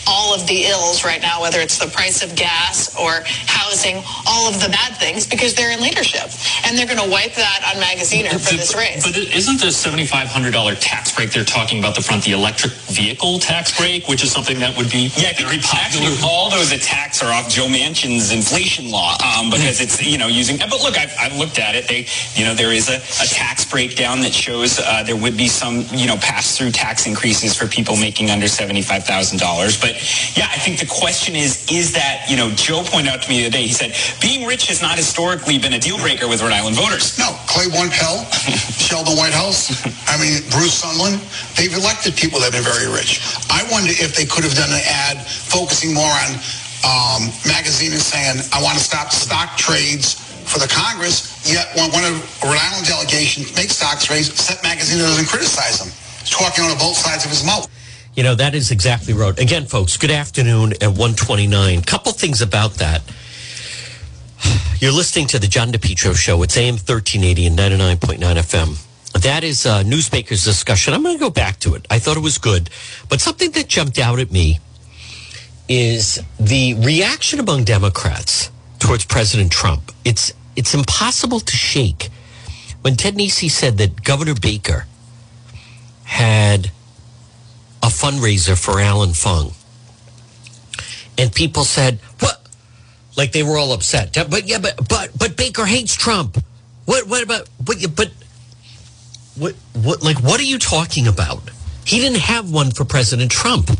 [0.08, 3.22] all of the ills right now, whether it's the price of gas or
[3.68, 6.28] housing, all of the bad things, because they're in leadership.
[6.64, 9.04] And they're going to wipe that on Magaziner for this race.
[9.04, 13.76] But isn't the $7,500 tax break they're talking about the front, the electric vehicle tax
[13.76, 16.08] break, which is something that would be yeah, very popular?
[16.08, 20.28] Actually, all those attacks are off Joe Manchin's inflation law um, because it's, you know,
[20.28, 21.88] using, but look, I've, I've looked at it.
[21.88, 25.48] They, you know, there is a, a tax breakdown that shows uh, there would be
[25.48, 29.80] some, you know, pass-through tax increases for people making under $75,000.
[29.80, 29.92] But
[30.36, 33.44] yeah, I think the question is, is that, you know, Joe pointed out to me
[33.44, 36.42] the other day, he said, being rich has not historically been a deal breaker with
[36.42, 37.18] Rhode Island voters.
[37.18, 38.24] No, Claiborne Pell,
[38.78, 39.70] Sheldon Whitehouse,
[40.06, 41.18] I mean, Bruce Sundlun,
[41.56, 43.20] they've elected people that have been very rich.
[43.50, 46.30] I wonder if they could have done an ad focusing more on
[46.86, 50.14] um, Magaziner and saying, I want to stop stock trades
[50.46, 55.04] for the Congress, yet when one of Rhode Island delegation makes stock trades, Seth Magaziner
[55.04, 55.90] doesn't criticize them.
[56.22, 57.68] He's talking on both sides of his mouth.
[58.14, 59.38] You know, that is exactly right.
[59.38, 61.82] Again, folks, good afternoon at 129.
[61.82, 63.02] Couple things about that.
[64.80, 66.42] You're listening to the John DePetro Show.
[66.42, 69.22] It's AM 1380 and 99.9 FM.
[69.22, 70.94] That is uh, Newsmaker's discussion.
[70.94, 71.86] I'm going to go back to it.
[71.90, 72.70] I thought it was good.
[73.08, 74.60] But something that jumped out at me
[75.68, 79.92] is the reaction among Democrats towards President Trump.
[80.04, 82.10] It's, it's impossible to shake.
[82.82, 84.86] When Ted Nesi said that Governor Baker
[86.04, 86.70] had
[87.82, 89.52] a fundraiser for Alan Fung.
[91.16, 91.98] And people said?
[93.18, 94.16] Like they were all upset.
[94.30, 96.38] But yeah, but but but Baker hates Trump.
[96.84, 98.12] What what about but but
[99.34, 101.50] what what like what are you talking about?
[101.84, 103.70] He didn't have one for President Trump.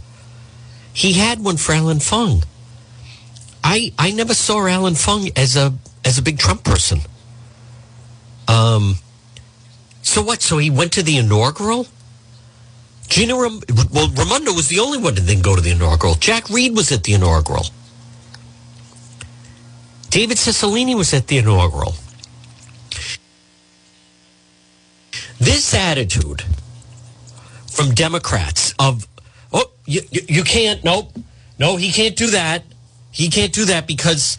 [0.93, 2.43] He had one for Alan Fung.
[3.63, 5.73] I I never saw Alan Fung as a
[6.05, 6.99] as a big Trump person.
[8.49, 8.97] Um
[10.03, 10.43] so what?
[10.43, 11.87] So he went to the inaugural?
[13.09, 16.15] Gina, Ram- well, Raimondo was the only one that didn't go to the inaugural.
[16.15, 17.67] Jack Reed was at the inaugural.
[20.11, 21.95] David Cicilline was at the inaugural.
[25.39, 26.43] This attitude
[27.67, 29.07] from Democrats of,
[29.53, 31.13] oh, you, you, can't, nope,
[31.59, 32.65] no, he can't do that.
[33.11, 34.39] He can't do that because,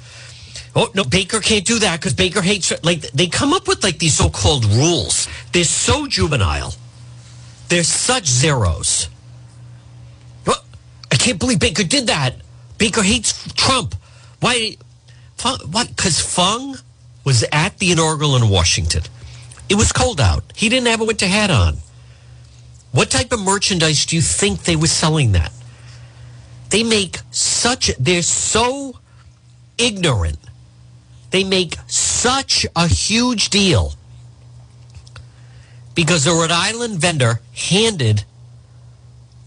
[0.76, 4.00] oh, no, Baker can't do that because Baker hates, like, they come up with like
[4.00, 5.28] these so called rules.
[5.54, 6.74] They're so juvenile.
[7.70, 9.08] They're such zeros.
[10.48, 10.64] Oh,
[11.12, 12.36] I can't believe Baker did that.
[12.78, 13.96] Baker hates Trump.
[14.40, 14.78] Why?
[15.42, 15.90] What?
[15.96, 16.78] Because Fung
[17.24, 19.04] was at the inaugural in Washington.
[19.70, 20.44] It was cold out.
[20.56, 21.78] He didn't have a winter hat on.
[22.92, 25.52] What type of merchandise do you think they were selling that?
[26.72, 29.00] They make such, they're so
[29.78, 30.40] ignorant.
[31.32, 33.94] They make such a huge deal
[35.94, 38.24] because the Rhode Island vendor handed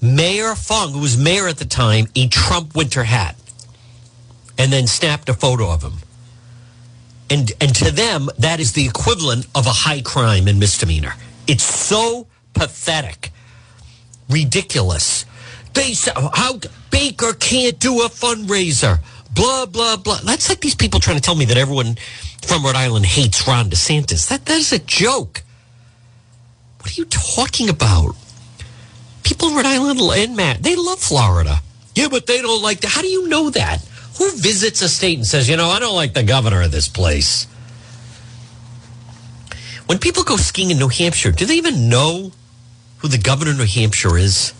[0.00, 3.36] Mayor Fung, who was mayor at the time, a Trump winter hat
[4.58, 5.94] and then snapped a photo of him.
[7.30, 11.14] And, and to them, that is the equivalent of a high crime and misdemeanor.
[11.46, 13.30] It's so pathetic,
[14.28, 15.24] ridiculous.
[15.74, 16.60] They how
[16.90, 18.98] Baker can't do a fundraiser,
[19.34, 20.18] blah, blah, blah.
[20.24, 21.96] That's like these people trying to tell me that everyone
[22.42, 24.28] from Rhode Island hates Ron DeSantis.
[24.28, 25.42] That, that is a joke.
[26.80, 28.14] What are you talking about?
[29.22, 31.60] People in Rhode Island and Matt, they love Florida.
[31.94, 32.90] Yeah, but they don't like that.
[32.90, 33.86] How do you know that?
[34.18, 36.88] Who visits a state and says, you know, I don't like the governor of this
[36.88, 37.46] place?
[39.86, 42.32] When people go skiing in New Hampshire, do they even know
[42.98, 44.52] who the governor of New Hampshire is?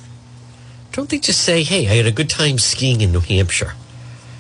[0.93, 3.75] Don't they just say, hey, I had a good time skiing in New Hampshire?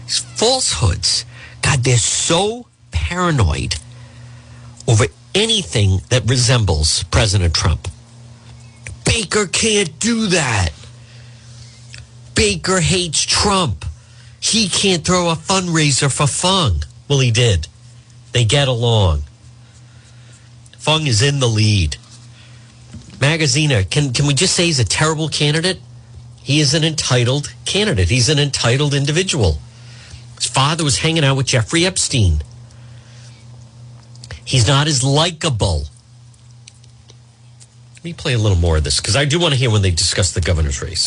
[0.04, 1.24] These falsehoods.
[1.62, 3.76] God, they're so paranoid
[4.86, 7.88] over anything that resembles President Trump.
[9.04, 10.70] Baker can't do that.
[12.34, 13.84] Baker hates Trump.
[14.42, 16.82] He can't throw a fundraiser for Fung.
[17.08, 17.68] Well, he did.
[18.32, 19.22] They get along.
[20.78, 21.96] Fung is in the lead.
[23.18, 25.78] Magaziner, can, can we just say he's a terrible candidate?
[26.42, 28.08] He is an entitled candidate.
[28.08, 29.58] He's an entitled individual.
[30.34, 32.42] His father was hanging out with Jeffrey Epstein.
[34.44, 35.84] He's not as likable.
[37.94, 39.82] Let me play a little more of this because I do want to hear when
[39.82, 41.06] they discuss the governor's race.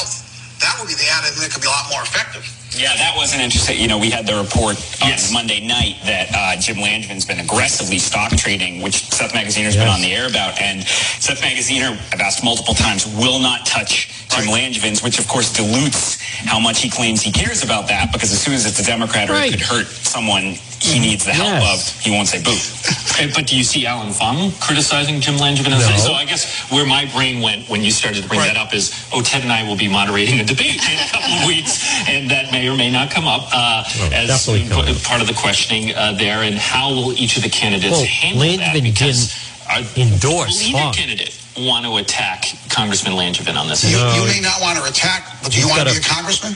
[0.61, 2.64] That would be the ad that could be a lot more effective.
[2.77, 3.79] Yeah, that was an interesting.
[3.79, 7.39] You know, we had the report on Monday night that uh, Jim Langevin has been
[7.39, 10.59] aggressively stock trading, which Seth Magaziner has been on the air about.
[10.61, 15.53] And Seth Magaziner, I've asked multiple times, will not touch Jim Langevin's, which of course
[15.53, 18.11] dilutes how much he claims he cares about that.
[18.11, 21.33] Because as soon as it's a Democrat or it could hurt someone he needs the
[21.33, 22.55] help of, he won't say boo.
[23.33, 25.69] But do you see Alan Fung criticizing Jim Langevin?
[25.71, 25.79] No.
[25.97, 28.91] So I guess where my brain went when you started to bring that up is,
[29.13, 32.29] oh, Ted and I will be moderating a debate in a couple of weeks, and
[32.29, 35.33] that may or may not come up uh, as definitely coming p- part of the
[35.33, 36.43] questioning uh, there.
[36.43, 38.75] And how will each of the candidates Well, handle that?
[38.75, 39.31] Langevin Because
[39.95, 40.93] didn't endorse will either Fung.
[40.93, 44.19] candidate want to attack Congressman Langevin on this You, issue?
[44.19, 46.13] you may not want to attack, but do you He's want to got be a
[46.13, 46.53] congressman?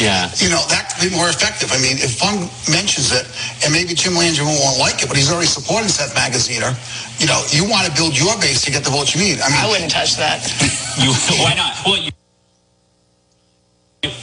[0.00, 0.32] Yeah.
[0.40, 1.68] You know, that could be more effective.
[1.72, 3.28] I mean, if Fung mentions it,
[3.64, 6.72] and maybe Jim Langevin won't like it, but he's already supporting Seth Magaziner,
[7.20, 9.40] you know, you want to build your base to get the votes you need.
[9.40, 10.40] I mean, I wouldn't touch that.
[10.96, 11.12] You,
[11.44, 11.76] why not?
[11.84, 12.10] Well, you,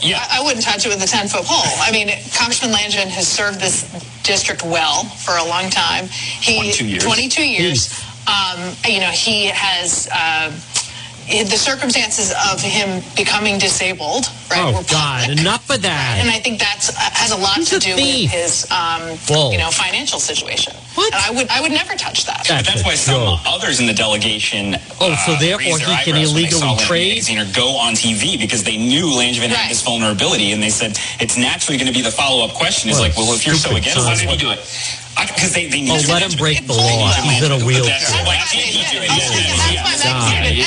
[0.02, 0.26] Yeah.
[0.26, 1.70] I, I wouldn't touch it with a 10 foot pole.
[1.86, 3.86] I mean, Congressman Langevin has served this
[4.24, 6.08] district well for a long time.
[6.08, 7.04] He, 22 years.
[7.04, 8.04] 22 years.
[8.26, 10.10] Um, you know, he has.
[10.12, 10.50] Uh,
[11.28, 14.60] the circumstances of him becoming disabled, right?
[14.60, 16.18] Oh, were God, enough of that.
[16.20, 18.32] And I think that's uh, has a lot He's to a do thief.
[18.32, 19.02] with his, um,
[19.52, 20.74] you know, financial situation.
[20.96, 22.46] And I would, I would never touch that.
[22.48, 24.76] But that's why some others in the delegation.
[25.02, 27.10] Oh, so uh, therefore raised their he can eyebrows when they illegally trade?
[27.18, 31.00] Magazine or go on TV because they knew Langevin had this vulnerability, and they said
[31.20, 32.90] it's naturally going to be the follow up question.
[32.92, 34.12] Is What like, well, if you're so against son.
[34.12, 34.60] this, why did he do it?
[35.16, 37.10] Because they, they need Oh, to let him break the law.
[37.22, 38.00] He's in a wheelchair.
[38.26, 39.10] Why did he do it?
[40.04, 40.34] God.
[40.34, 40.58] And,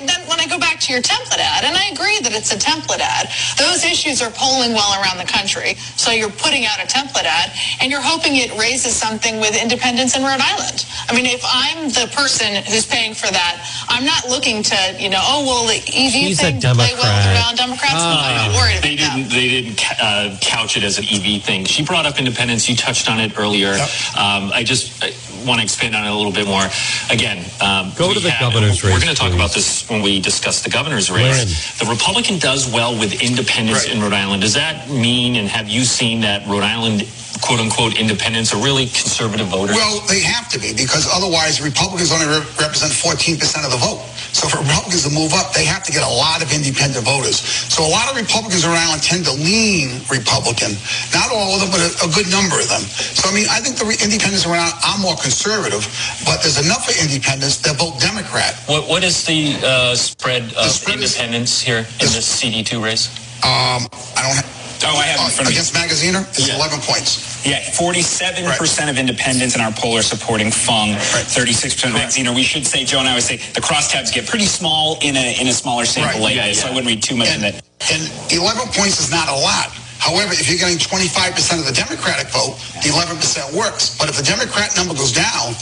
[0.00, 2.52] and then when I go back to your template ad, and I agree that it's
[2.52, 5.74] a template ad, those issues are polling well around the country.
[5.96, 10.16] So you're putting out a template ad, and you're hoping it raises something with independents
[10.16, 10.84] in Rhode Island.
[11.08, 15.10] I mean, if I'm the person who's paying for that, I'm not looking to, you
[15.10, 17.94] know, oh well, the EV She's a thing play well around Democrats.
[17.96, 19.28] I'm not worried about they didn't.
[19.30, 21.64] They didn't uh, couch it as an EV thing.
[21.64, 22.68] She brought up independence.
[22.68, 23.72] You touched on it earlier.
[24.18, 25.02] Um, I just
[25.46, 26.62] want to expand on it a little bit more.
[27.10, 29.36] Again, um, Go to the have- governor's We're race, going to talk please.
[29.36, 31.78] about this when we discuss the governor's race.
[31.78, 34.42] The Republican does well with independents in Rhode Island.
[34.42, 37.06] Does that mean, and have you seen that Rhode Island,
[37.42, 39.76] quote unquote, independents are really conservative voters?
[39.76, 44.02] Well, they have to be because otherwise Republicans only re- represent 14% of the vote.
[44.32, 47.40] So for Republicans to move up, they have to get a lot of independent voters.
[47.68, 50.72] So a lot of Republicans around tend to lean Republican.
[51.12, 52.82] Not all of them, but a, a good number of them.
[52.82, 55.84] So I mean, I think the re- independents around are more conservative,
[56.24, 58.56] but there's enough of independents that vote Democrat.
[58.66, 63.08] What What is the uh, spread of independents here in this CD2 race?
[63.44, 64.61] Um, I don't have.
[64.84, 65.58] Oh, I have it in front of me.
[65.58, 67.44] Against Magaziner, it's 11 points.
[67.46, 70.94] Yeah, 47% of independents in our poll are supporting Fung,
[71.30, 72.34] 36% Magaziner.
[72.34, 75.40] We should say, Joe and I would say, the crosstabs get pretty small in a
[75.40, 76.22] in a smaller sample Right.
[76.22, 76.68] like Yeah, this, so.
[76.68, 77.62] I wouldn't read too much into it.
[77.90, 79.70] And 11 points is not a lot.
[79.98, 83.96] However, if you're getting 25% of the Democratic vote, the 11% works.
[83.98, 85.54] But if the Democrat number goes down,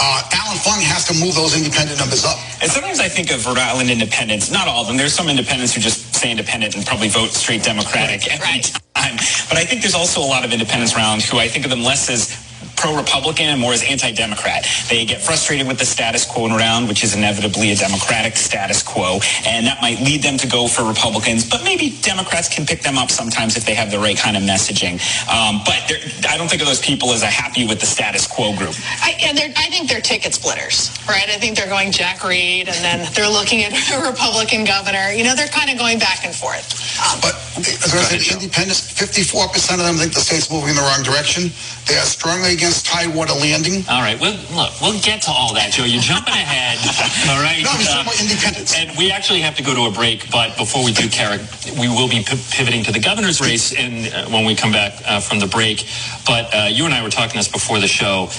[0.00, 2.38] uh, Alan Fung has to move those independent numbers up.
[2.62, 4.96] And sometimes I think of Rhode Island independents, not all of them.
[4.96, 9.16] There's some independents who just say independent and probably vote straight Democratic every time.
[9.48, 11.82] But I think there's also a lot of independents around who I think of them
[11.82, 12.43] less as
[12.76, 14.66] pro-Republican and more as anti-Democrat.
[14.88, 19.20] They get frustrated with the status quo around, which is inevitably a Democratic status quo,
[19.46, 21.48] and that might lead them to go for Republicans.
[21.48, 24.42] But maybe Democrats can pick them up sometimes if they have the right kind of
[24.42, 25.00] messaging.
[25.30, 25.80] Um, but
[26.28, 28.74] I don't think of those people as a happy with the status quo group.
[29.00, 31.28] I, and I think they're ticket splitters, right?
[31.28, 35.12] I think they're going Jack Reed, and then they're looking at a Republican governor.
[35.12, 36.84] You know, they're kind of going back and forth.
[37.00, 40.82] Um, but as I said, independents, 54% of them think the state's moving in the
[40.82, 41.50] wrong direction.
[41.86, 43.84] They are strongly against Tidewater landing.
[43.90, 45.84] All right, well, look, we'll get to all that, Joe.
[45.84, 46.80] You're jumping ahead.
[47.28, 47.60] all right.
[47.60, 48.72] No, I'm uh, talking about independents.
[48.74, 51.42] And we actually have to go to a break, but before we do, Carrick,
[51.78, 55.20] we will be pivoting to the governor's race and uh, when we come back uh,
[55.20, 55.84] from the break.
[56.24, 58.32] But uh, you and I were talking this before the show.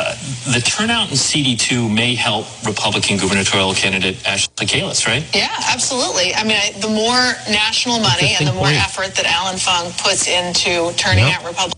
[0.00, 0.14] Uh,
[0.54, 5.26] the turnout in CD2 may help Republican gubernatorial candidate Ashley Kalus, right?
[5.34, 6.32] Yeah, absolutely.
[6.32, 8.80] I mean, I, the more national money and the more point.
[8.80, 11.42] effort that Alan Fung puts into turning yep.
[11.44, 11.74] out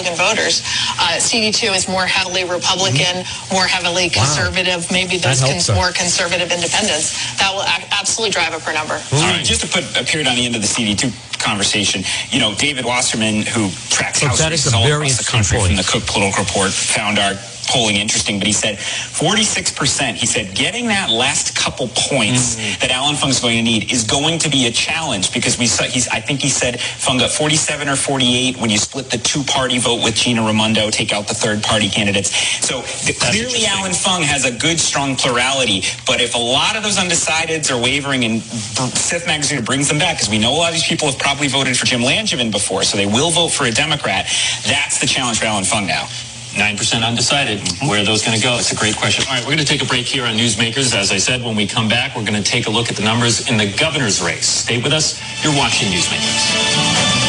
[0.00, 0.62] Republican voters.
[0.98, 3.54] Uh, CD2 is more heavily Republican, mm-hmm.
[3.54, 4.88] more heavily conservative.
[4.88, 4.96] Wow.
[4.96, 7.36] Maybe those cons- more conservative independents.
[7.36, 8.94] That will a- absolutely drive up her number.
[9.12, 12.04] All right, just to put a period on the end of the CD2 conversation.
[12.30, 15.68] You know, David Wasserman, who tracks House races all across the country point.
[15.68, 17.34] from the Cook Political Report, found our
[17.70, 20.14] polling interesting, but he said 46%.
[20.14, 22.80] He said getting that last couple points mm-hmm.
[22.80, 25.84] that Alan Fung's going to need is going to be a challenge because we saw,
[25.84, 29.42] he's, I think he said Fung got 47 or 48 when you split the two
[29.44, 32.34] party vote with Gina Raimondo, take out the third party candidates.
[32.66, 36.98] So clearly Alan Fung has a good, strong plurality, but if a lot of those
[36.98, 40.74] undecideds are wavering and Seth Magaziner brings them back, because we know a lot of
[40.74, 43.70] these people have probably voted for Jim Langevin before, so they will vote for a
[43.70, 44.26] Democrat.
[44.66, 46.08] That's the challenge for Alan Fung now.
[46.54, 47.60] 9% undecided.
[47.88, 48.56] Where are those going to go?
[48.58, 49.24] It's a great question.
[49.28, 50.94] All right, we're going to take a break here on Newsmakers.
[50.94, 53.04] As I said, when we come back, we're going to take a look at the
[53.04, 54.46] numbers in the governor's race.
[54.46, 55.20] Stay with us.
[55.44, 57.19] You're watching Newsmakers.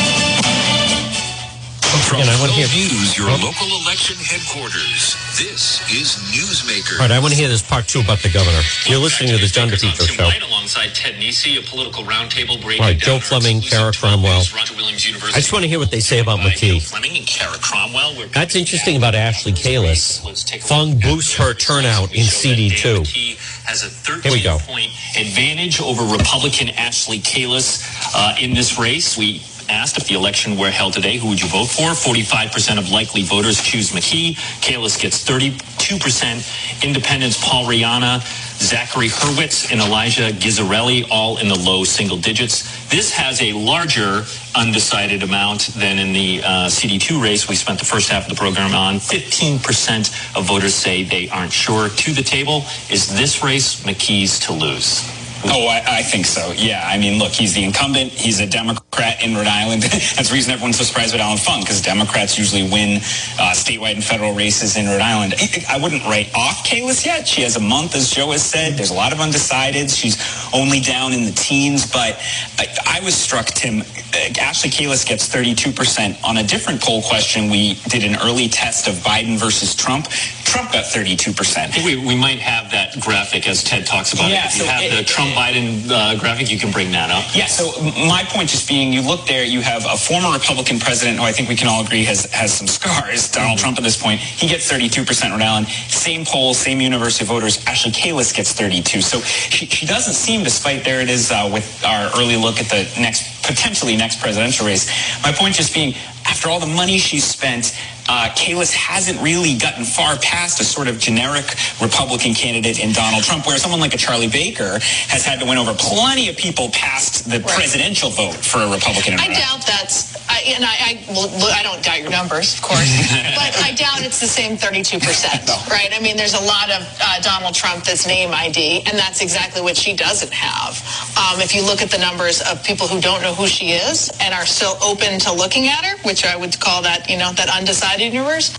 [1.91, 3.35] From and I want to hear News, your oh.
[3.51, 5.19] local election headquarters.
[5.35, 6.95] This is Newsmaker.
[6.95, 8.63] All right, I want to hear this part two about the governor.
[8.87, 10.47] You're listening to the John DePetro show.
[10.47, 14.39] Alongside Ted Nesi, a political roundtable breaking All right, Joe Fleming, Kara Cromwell.
[14.39, 16.81] I just want to hear what they say about McKee.
[16.81, 18.15] Fleming and Kara Cromwell.
[18.31, 20.23] That's interesting about Ashley Kalus.
[20.63, 23.35] Fung boosts her turnout in CD2.
[23.65, 27.83] Has a 13 point advantage over Republican Ashley Kalus
[28.15, 29.17] uh, in this race.
[29.17, 31.91] We asked if the election were held today, who would you vote for?
[31.91, 34.35] 45% of likely voters choose McKee.
[34.61, 36.83] Kalus gets 32%.
[36.83, 38.21] Independents Paul Rianna,
[38.59, 42.63] Zachary Hurwitz, and Elijah Gizzarelli, all in the low single digits.
[42.89, 47.85] This has a larger undecided amount than in the uh, CD2 race we spent the
[47.85, 48.95] first half of the program on.
[48.95, 51.89] 15% of voters say they aren't sure.
[51.89, 55.20] To the table, is this race McKee's to lose?
[55.45, 56.51] Oh, I, I, think so.
[56.55, 56.83] Yeah.
[56.85, 58.11] I mean, look, he's the incumbent.
[58.11, 59.81] He's a Democrat in Rhode Island.
[59.83, 62.97] That's the reason everyone's so surprised with Alan Fung, because Democrats usually win
[63.39, 65.33] uh, statewide and federal races in Rhode Island.
[65.37, 67.27] I, I wouldn't write off Kalus yet.
[67.27, 68.77] She has a month, as Joe has said.
[68.77, 69.97] There's a lot of undecideds.
[69.97, 70.17] She's
[70.53, 71.89] only down in the teens.
[71.89, 72.19] But
[72.59, 73.81] I, I was struck, Tim.
[73.81, 76.23] Uh, Ashley Kalus gets 32%.
[76.23, 80.07] On a different poll question, we did an early test of Biden versus Trump.
[80.51, 81.85] Trump got 32%.
[81.85, 84.45] We, we might have that graphic as Ted talks about yeah, it.
[84.47, 87.23] If so you have it, the Trump Biden uh, graphic, you can bring that up.
[87.33, 87.71] Yeah, so
[88.05, 91.31] my point just being, you look there, you have a former Republican president who I
[91.31, 93.63] think we can all agree has, has some scars, Donald mm-hmm.
[93.63, 94.19] Trump at this point.
[94.19, 95.67] He gets 32% Rhode Island.
[95.87, 97.63] Same poll, same university of voters.
[97.65, 99.01] Ashley Kalus gets 32.
[99.01, 102.69] So she, she doesn't seem, despite there it is uh, with our early look at
[102.69, 104.89] the next, potentially next presidential race.
[105.23, 107.77] My point just being, after all the money she's spent,
[108.09, 111.45] uh, Kalus hasn't really gotten far past a sort of generic
[111.81, 115.57] Republican candidate in Donald Trump, where someone like a Charlie Baker has had to win
[115.57, 117.55] over plenty of people past the right.
[117.55, 119.15] presidential vote for a Republican.
[119.19, 122.89] I doubt that's, I, and I, I, I don't doubt your numbers, of course,
[123.35, 125.89] but I doubt it's the same 32%, right?
[125.93, 129.61] I mean, there's a lot of uh, Donald Trump that's name ID, and that's exactly
[129.61, 130.81] what she doesn't have.
[131.17, 134.11] Um, if you look at the numbers of people who don't know who she is
[134.21, 137.31] and are still open to looking at her, which I would call that, you know,
[137.33, 138.57] that undecided universe,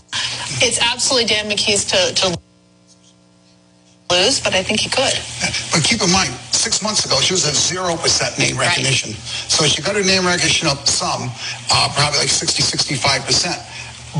[0.62, 2.38] it's absolutely Dan McKee's to, to
[4.12, 5.16] lose, but I think he could.
[5.72, 7.96] But keep in mind, six months ago, she was at 0%
[8.38, 9.10] name recognition.
[9.16, 9.50] Right.
[9.50, 11.32] So she got her name recognition up some,
[11.72, 13.56] uh, probably like 60, 65%.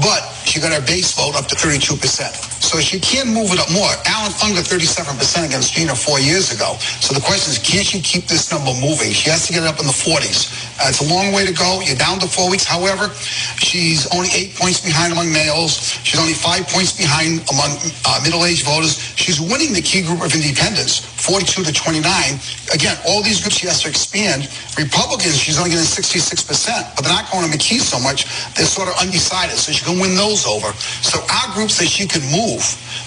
[0.00, 2.00] But she got her base vote up to 32%.
[2.62, 3.92] So she can't move it up more.
[4.08, 6.80] Alan Fung got 37% against Gina four years ago.
[7.04, 9.12] So the question is, can she keep this number moving?
[9.12, 10.48] She has to get it up in the 40s.
[10.80, 11.84] Uh, it's a long way to go.
[11.84, 12.64] You're down to four weeks.
[12.64, 13.12] However,
[13.60, 15.92] she's only eight points behind among males.
[16.00, 17.76] She's only five points behind among
[18.08, 18.96] uh, middle-aged voters.
[19.20, 22.00] She's winning the key group of independents, 42 to 29.
[22.72, 24.48] Again, all these groups she has to expand.
[24.80, 26.40] Republicans, she's only getting 66%,
[26.96, 28.24] but they're not going to McKee so much.
[28.56, 30.72] They're sort of undecided, so she can win those over.
[31.02, 32.62] So our group that she can move.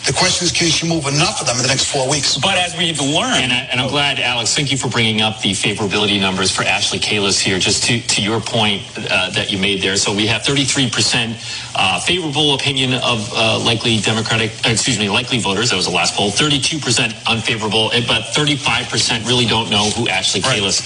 [0.05, 2.37] The question is, can she move enough of them in the next four weeks?
[2.37, 5.41] But as we've learned, and, I, and I'm glad, Alex, thank you for bringing up
[5.41, 7.57] the favorability numbers for Ashley Kalus here.
[7.57, 11.33] Just to, to your point uh, that you made there, so we have 33%
[11.75, 15.71] uh, favorable opinion of uh, likely Democratic, uh, excuse me, likely voters.
[15.71, 16.29] That was the last poll.
[16.29, 20.85] 32% unfavorable, eh, but 35% really don't know who Ashley Kalus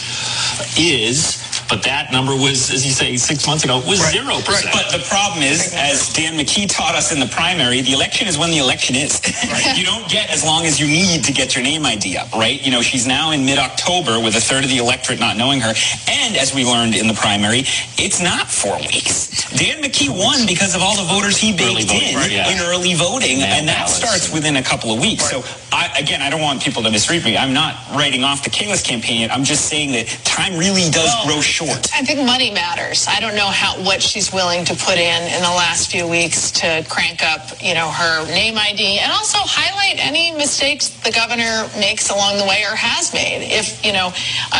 [0.80, 1.49] is.
[1.70, 4.74] But that number was, as you say, six months ago, was zero percent.
[4.74, 8.38] But the problem is, as Dan McKee taught us in the primary, the election is
[8.38, 9.22] when the election is.
[9.78, 12.59] you don't get as long as you need to get your name ID up, right?
[12.65, 15.74] You know, she's now in mid-October with a third of the electorate not knowing her.
[16.09, 17.63] And as we learned in the primary,
[17.97, 19.29] it's not four weeks.
[19.58, 22.52] Dan McKee won because of all the voters he baked voting, in right, yeah.
[22.54, 23.95] in early voting, Mail and that ballots.
[23.95, 25.28] starts within a couple of weeks.
[25.30, 27.36] So, I, again, I don't want people to misread me.
[27.38, 29.32] I'm not writing off the Kalus campaign yet.
[29.32, 31.89] I'm just saying that time really does Well, grow short.
[31.95, 33.06] I think money matters.
[33.10, 36.52] I don't know how what she's willing to put in in the last few weeks
[36.62, 41.68] to crank up, you know, her name ID and also highlight any mistakes the governor
[41.80, 43.50] makes along the way or has made.
[43.50, 44.14] If you know,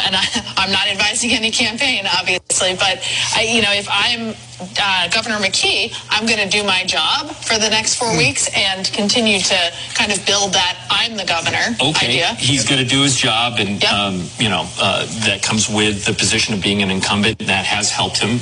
[0.06, 0.26] and I,
[0.58, 3.02] I'm not advising any campaign, obviously, but
[3.36, 4.34] I, you know, if I'm
[4.82, 8.92] uh, Governor McKee, I'm going to do my job for the next four weeks and
[8.94, 12.28] continue to kind of build that I'm the governor okay, idea.
[12.36, 13.92] he's going to do his job, and Yep.
[13.94, 17.40] um, you know uh, that comes with the position of being an incumbent.
[17.40, 18.40] That has helped him,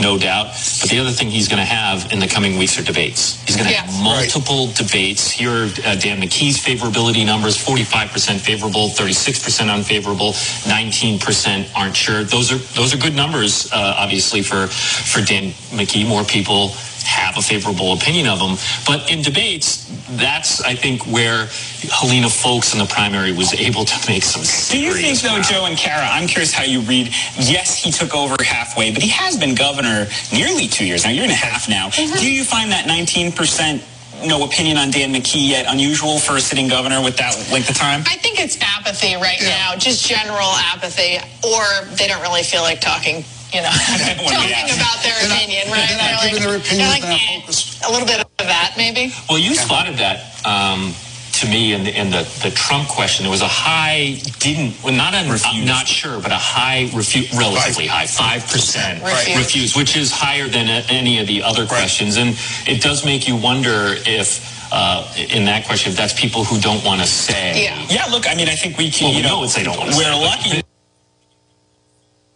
[0.00, 0.46] no doubt.
[0.80, 3.42] But the other thing he's going to have in the coming weeks are debates.
[3.46, 3.82] He's going to Yeah.
[3.82, 5.30] have multiple debates.
[5.30, 10.34] Here are uh, Dan McKee's favorability numbers: forty-five percent favorable, thirty-six percent unfavorable,
[10.66, 12.24] nineteen percent aren't sure.
[12.24, 16.06] Those are those are good numbers, uh, obviously for for Dan McKee.
[16.06, 16.68] More people
[17.06, 18.56] have a favorable opinion of him.
[18.86, 21.48] But in debates, that's I think where
[21.90, 25.44] Helena Foulkes in the primary was able to make some Do you think, though, ground.
[25.44, 29.10] Joe and Kara, I'm curious how you read, yes, he took over halfway, but he
[29.10, 31.88] has been governor nearly two years now, year and a half now.
[31.88, 32.18] Mm-hmm.
[32.18, 33.88] Do you find that 19%
[34.26, 37.76] no opinion on Dan McKee yet unusual for a sitting governor with that length of
[37.76, 38.00] time?
[38.06, 41.62] I think it's apathy right now, just general apathy, or
[41.96, 43.70] they don't really feel like talking, you know,
[44.24, 44.74] Well, talking yeah.
[44.74, 45.96] about their They're not- opinion, they're right?
[45.96, 47.88] not They're giving their like- opinions, they're like, they're eh.
[47.88, 49.12] A little bit of that, maybe.
[49.28, 50.94] Well, you spotted that um,
[51.40, 53.24] to me in the, in the, the Trump question.
[53.24, 57.32] There was a high, didn't, well, not on, I'm not sure, but a high, refu-
[57.36, 59.36] relatively high, 5% Refuse.
[59.36, 62.16] refuse, which is higher than a- any of the other questions.
[62.16, 62.36] And
[62.66, 66.84] it does make you wonder if, uh, in that question, if that's people who don't
[66.84, 67.64] want to say.
[67.64, 67.84] Yeah.
[67.90, 69.64] Yeah, look, I mean, I think we can, Well, we you know, know it's they
[69.64, 70.62] don't wanna we're say, but- lucky.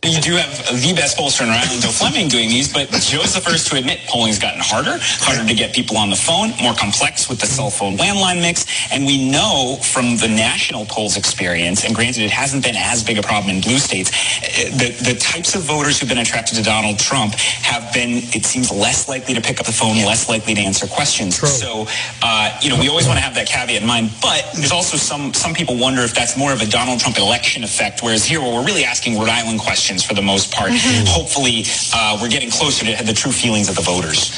[0.06, 3.40] You do have the best pollster in Ireland, Joe Fleming, doing these, but Joe's the
[3.40, 7.28] first to admit polling's gotten harder, harder to get people on the phone, more complex
[7.28, 8.66] with the cell phone landline mix.
[8.92, 13.18] And we know from the national polls experience, and granted it hasn't been as big
[13.18, 14.12] a problem in blue states,
[14.44, 18.46] eh, the, the types of voters who've been attracted to Donald Trump have been, it
[18.46, 21.36] seems, less likely to pick up the phone, less likely to answer questions.
[21.36, 21.86] So,
[22.22, 24.96] uh, you know, we always want to have that caveat in mind, but there's also
[24.96, 28.40] some, some people wonder if that's more of a Donald Trump election effect, whereas here
[28.40, 30.70] where we're really asking Rhode Island questions for the most part,
[31.08, 34.30] hopefully uh, we're getting closer to the true feelings of the voters.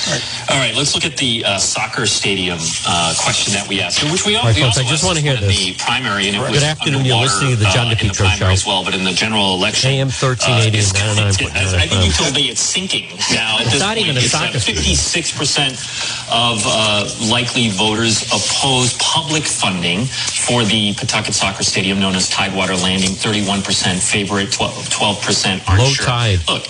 [0.50, 4.24] All right, let's look at the uh, soccer stadium uh, question that we asked, which
[4.26, 5.48] we, all, All right, we folks, also I just wanna hear this.
[5.56, 8.62] the primary, and it Good afternoon, you're listening to the John uh, DePetro primary Show.
[8.62, 12.12] as well, but in the general election, AM 1380 it's- and 99.9 I think you
[12.12, 13.56] told me it's sinking now.
[13.58, 14.06] At It's this not point.
[14.06, 20.94] even a It's soccer at 56% of uh, likely voters oppose public funding for the
[20.94, 23.10] Pawtucket Soccer Stadium, known as Tidewater Landing.
[23.10, 26.06] 31% favorite, 12 percent aren't Low sure.
[26.06, 26.38] tide.
[26.48, 26.64] Look,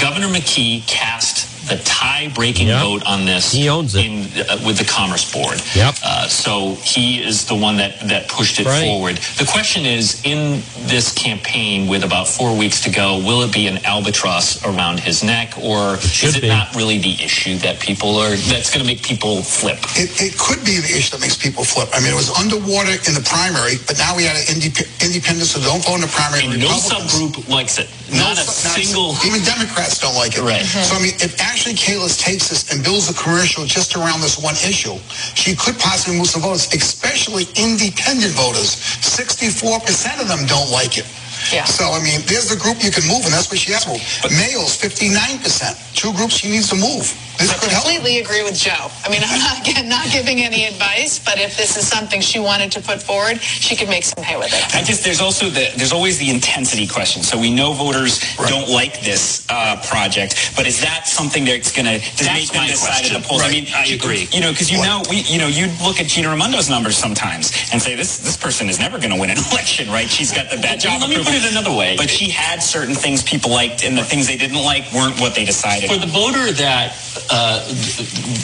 [0.00, 2.82] Governor McKee cast the tie-breaking Yep.
[2.82, 4.04] vote on this He owns it.
[4.04, 5.60] in, uh, with the Commerce Board.
[5.74, 5.94] Yep.
[6.02, 8.82] Uh, so he is the one that, that pushed it Right.
[8.84, 9.18] forward.
[9.38, 13.66] The question is, in this campaign with about four weeks to go, will it be
[13.66, 16.48] an albatross around his neck, or should is it be.
[16.48, 19.78] not really the issue that people are that's going to make people flip?
[19.96, 21.88] It, it could be the issue that makes people flip.
[21.94, 25.52] I mean, it was underwater in the primary, but now we had an indep- independents
[25.54, 26.44] who don't vote in the primary.
[26.44, 27.12] And no Republicans.
[27.12, 27.88] subgroup likes it.
[28.10, 29.16] No not a not single.
[29.24, 30.42] Even Democrats don't like it.
[30.42, 30.64] Right.
[30.64, 34.36] So I mean, if Ashley Kalus takes this and builds a commercial just around this
[34.36, 34.98] one issue,
[35.36, 38.74] she could possibly move some voters, especially independent voters.
[38.98, 41.06] Sixty-four percent of them don't like it.
[41.50, 41.64] Yeah.
[41.64, 43.90] So I mean, there's the group you can move, and that's what she has to
[43.96, 44.02] move.
[44.38, 45.76] Males, fifty-nine percent.
[45.94, 47.08] Two groups she needs to move.
[47.38, 47.84] This I could help.
[47.84, 48.88] completely agree with Joe.
[49.04, 52.38] I mean, I'm not, again, not giving any advice, but if this is something she
[52.38, 54.62] wanted to put forward, she could make some hay with it.
[54.76, 57.22] I just there's also the there's always the intensity question.
[57.22, 61.86] So we know voters don't like this uh, project, but is that something that's going
[61.88, 63.22] to That's make them my decide at the question.
[63.22, 63.42] polls?
[63.42, 64.28] I mean, I you- agree.
[64.32, 67.52] You know, because you know we you know you look at Gina Raimondo's numbers sometimes
[67.72, 70.08] and say this this person is never going to win an election, right?
[70.08, 71.00] She's got the bad job.
[71.00, 71.31] Let me approval.
[71.32, 71.96] Put it another way.
[71.96, 75.34] But she had certain things people liked, and the things they didn't like weren't what
[75.34, 75.88] they decided.
[75.90, 76.92] For the voter that
[77.30, 77.64] uh,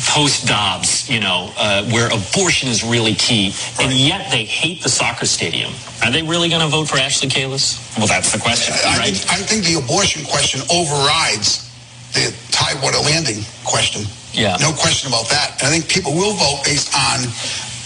[0.09, 4.89] post Dobbs, you know, uh, where abortion is really key, and yet they hate the
[4.89, 5.72] soccer stadium,
[6.03, 7.76] are they really going to vote for Ashley Kalus?
[7.99, 9.14] well, that's the question, I right?
[9.14, 11.68] think, I think the abortion question overrides
[12.14, 14.03] the Tidewater Landing question.
[14.32, 14.57] Yeah.
[14.61, 15.57] No question about that.
[15.59, 17.28] And I think people will vote based on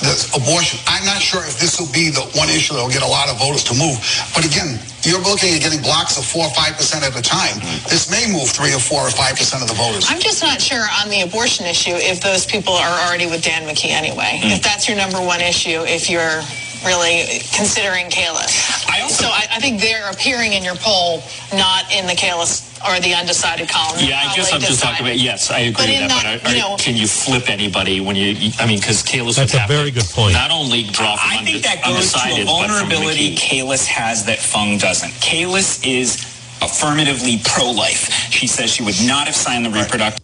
[0.02, 0.78] the abortion.
[0.86, 3.30] I'm not sure if this will be the one issue that will get a lot
[3.30, 3.96] of voters to move.
[4.34, 7.58] But again, you're looking at getting blocks of four or five percent at a time.
[7.86, 10.06] This may move three or four or five percent of the voters.
[10.10, 13.62] I'm just not sure on the abortion issue if those people are already with Dan
[13.66, 14.38] McKee anyway.
[14.42, 14.58] Hmm.
[14.58, 16.42] If that's your number one issue, if you're
[16.82, 18.58] really considering Kalus.
[18.90, 21.22] I also- so I, I think they're appearing in your poll,
[21.54, 23.98] not in the Kalus or the undecided column.
[24.00, 25.20] Yeah, I guess I'm just talking about, decided.
[25.20, 26.22] yes, I agree But with that.
[26.22, 29.02] that, but are, you know- can you flip anybody when you, you- I mean, because
[29.02, 30.34] Kalus would That's a have very good point.
[30.34, 33.34] Not only draw from I unde- think that goes to a undecided, but from vulnerability
[33.36, 33.62] McKee.
[33.62, 35.12] Kalus has that Fung doesn't.
[35.20, 36.16] Kalus is
[36.62, 38.10] affirmatively pro-life.
[38.30, 40.20] She says she would not have signed the reproductive.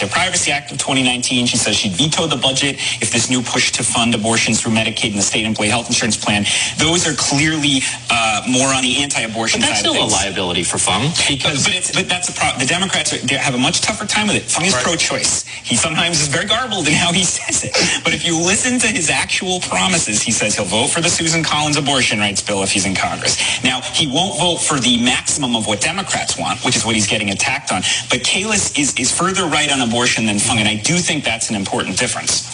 [0.00, 3.70] The Privacy Act of 2019, she says she'd veto the budget if this new push
[3.72, 6.46] to fund abortions through Medicaid and the state employee health insurance plan.
[6.78, 11.12] Those are clearly uh, more on the anti-abortion But that's still a liability for Fung.
[11.28, 12.60] Because, but, it's, but that's a problem.
[12.60, 14.44] The Democrats are, they have a much tougher time with it.
[14.48, 15.44] Fung is pro-choice.
[15.44, 17.76] He sometimes is very garbled in how he says it.
[18.02, 21.44] But if you listen to his actual promises, he says he'll vote for the Susan
[21.44, 23.36] Collins abortion rights bill if he's in Congress.
[23.62, 27.06] Now, he won't vote for the maximum of what Democrats want, which is what he's
[27.06, 27.82] getting attacked on.
[28.08, 31.50] But Kalus is, is further right on abortion than Fung, and I do think that's
[31.50, 32.48] an important difference.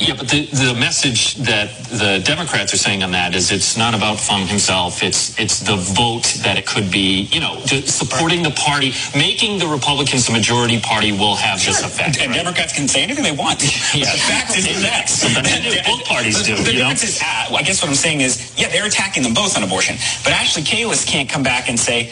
[0.00, 3.94] Yeah, but the, the message that the Democrats are saying on that is it's not
[3.94, 5.02] about Fung himself.
[5.02, 9.66] It's it's the vote that it could be, you know, supporting the party, making the
[9.66, 12.18] Republicans the majority party will have this effect.
[12.18, 12.36] And right?
[12.42, 13.60] Democrats can say anything they want.
[13.94, 14.08] Yeah.
[14.10, 15.08] The fact is that.
[15.10, 15.82] Sometimes they.
[15.86, 16.90] Both parties do, The, the you know?
[16.90, 19.96] is, uh, I guess what I'm saying is, yeah, they're attacking them both on abortion.
[20.24, 22.10] But Ashley Kalus can't come back and say,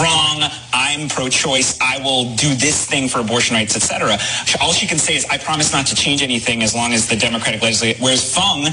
[0.00, 4.18] wrong, I'm pro-choice, I will do this thing for abortion rights, etc.
[4.60, 7.16] All she can say is, I promise not to change anything as long as the
[7.16, 8.64] Democratic legislature, whereas Fung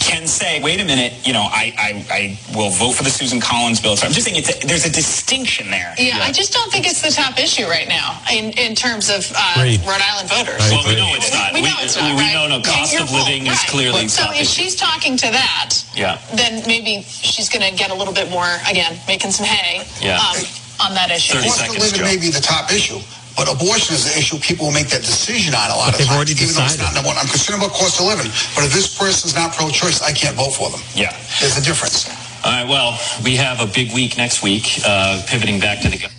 [0.00, 3.40] can say, wait a minute, you know, I, I, I will vote for the Susan
[3.40, 3.96] Collins bill.
[3.96, 5.94] So I'm just saying it's a, there's a distinction there.
[5.98, 9.24] Yeah, I just don't think it's the top issue right now in, in terms of
[9.36, 10.60] uh, Rhode Island voters.
[10.60, 11.52] I Well, we know it's not.
[11.52, 12.34] We, we know it's not, we right?
[12.34, 13.68] know no cost you're of full, living is right.
[13.70, 14.62] clearly So top if issue.
[14.62, 16.18] she's talking to that, Yeah.
[16.34, 20.18] then maybe she's going to get a little bit more, again, making some hay Yeah.
[20.18, 20.36] um,
[20.80, 21.34] on that issue.
[21.34, 22.04] 30 Cost of seconds, living Joe.
[22.06, 22.98] may be the top issue,
[23.36, 25.98] but abortion is the issue people will make that decision on a lot But of
[25.98, 26.16] they've times.
[26.16, 26.82] already even though it's decided.
[26.82, 27.18] not number one.
[27.18, 30.52] I'm concerned about cost of living, but if this person's not pro-choice, I can't vote
[30.54, 30.80] for them.
[30.94, 31.12] Yeah.
[31.40, 32.08] There's a difference.
[32.44, 36.02] All right, well, we have a big week next week, uh, pivoting back to the.
[36.04, 36.10] All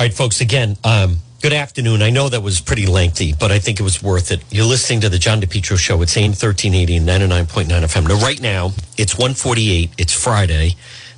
[0.00, 2.00] right, folks, again, um, good afternoon.
[2.02, 4.40] I know that was pretty lengthy, but I think it was worth it.
[4.50, 6.00] You're listening to the John DePetro Show.
[6.00, 8.08] It's AM 1380 and 99.9 FM.
[8.08, 9.90] Now, right now, it's 148.
[9.98, 10.76] It's Friday,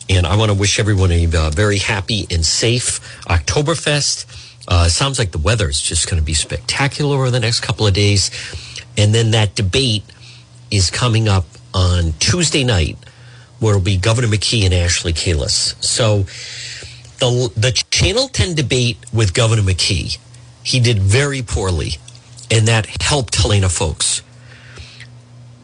[0.09, 4.47] and I want to wish everyone a uh, very happy and safe Oktoberfest.
[4.67, 7.87] Uh, sounds like the weather is just going to be spectacular over the next couple
[7.87, 8.31] of days.
[8.97, 10.05] And then that debate
[10.71, 11.45] is coming up
[11.75, 12.99] on Tuesday night,
[13.61, 15.83] where it'll be Governor McKee and Ashley Kalus.
[15.83, 16.25] So,
[17.19, 20.19] the the Channel 10 debate with Governor McKee,
[20.63, 21.93] he did very poorly,
[22.51, 24.23] and that helped Helena Foulkes.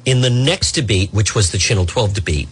[0.05, 2.49] In the next debate, which was the Channel 12 debate,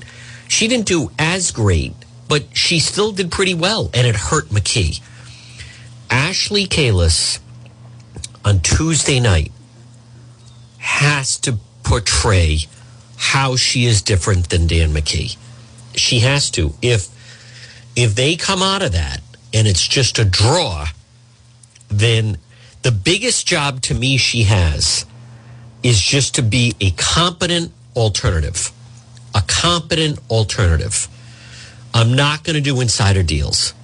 [0.53, 1.95] she didn't do as great,
[2.29, 5.01] but she still did pretty well, and it hurt McKee.
[6.11, 7.39] Ashley Kalus
[8.45, 9.51] on Tuesday night
[10.77, 12.59] has to portray
[13.17, 15.39] how she is different than Dan McKee.
[15.95, 16.75] She has to.
[16.83, 17.09] If
[17.97, 19.23] if they come out of that
[19.55, 20.89] and it's just a draw,
[21.89, 22.37] then
[22.83, 25.07] the biggest job to me she has
[25.83, 28.71] is just to be a competent alternative.
[29.35, 31.09] A competent alternative.
[31.95, 33.75] I'm not going to do insider deals.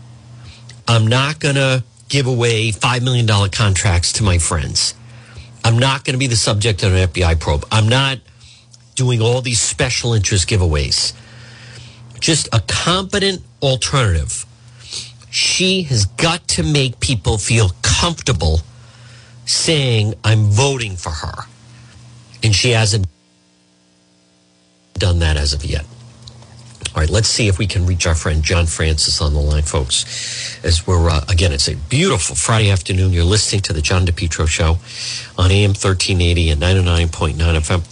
[0.86, 4.94] I'm not going to give away $5 million contracts to my friends.
[5.64, 7.66] I'm not going to be the subject of an FBI probe.
[7.70, 8.18] I'm not
[8.94, 11.12] doing all these special interest giveaways
[12.20, 14.44] just a competent alternative.
[15.30, 18.60] She has got to make people feel comfortable
[19.44, 21.44] saying, I'm voting for her.
[22.42, 23.06] And she hasn't
[24.98, 25.84] done that as of yet.
[26.94, 29.62] All right, let's see if we can reach our friend John Francis on the line,
[29.62, 30.58] folks.
[30.64, 33.12] As we're, uh, again, it's a beautiful Friday afternoon.
[33.12, 34.78] You're listening to the John DePetro Show
[35.36, 37.82] on AM 1380 and 99.9 FM.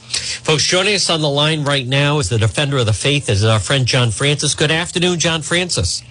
[0.44, 3.44] Folks, joining us on the line right now is the defender of the faith, is
[3.44, 4.54] our friend John Francis.
[4.54, 6.02] Good afternoon, John Francis.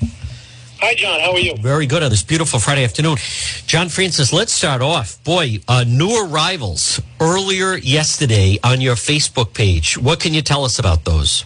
[0.86, 1.20] Hi, John.
[1.20, 1.56] How are you?
[1.58, 3.18] Very good on this beautiful Friday afternoon.
[3.66, 5.18] John Francis, let's start off.
[5.24, 9.98] Boy, uh, new arrivals earlier yesterday on your Facebook page.
[9.98, 11.44] What can you tell us about those?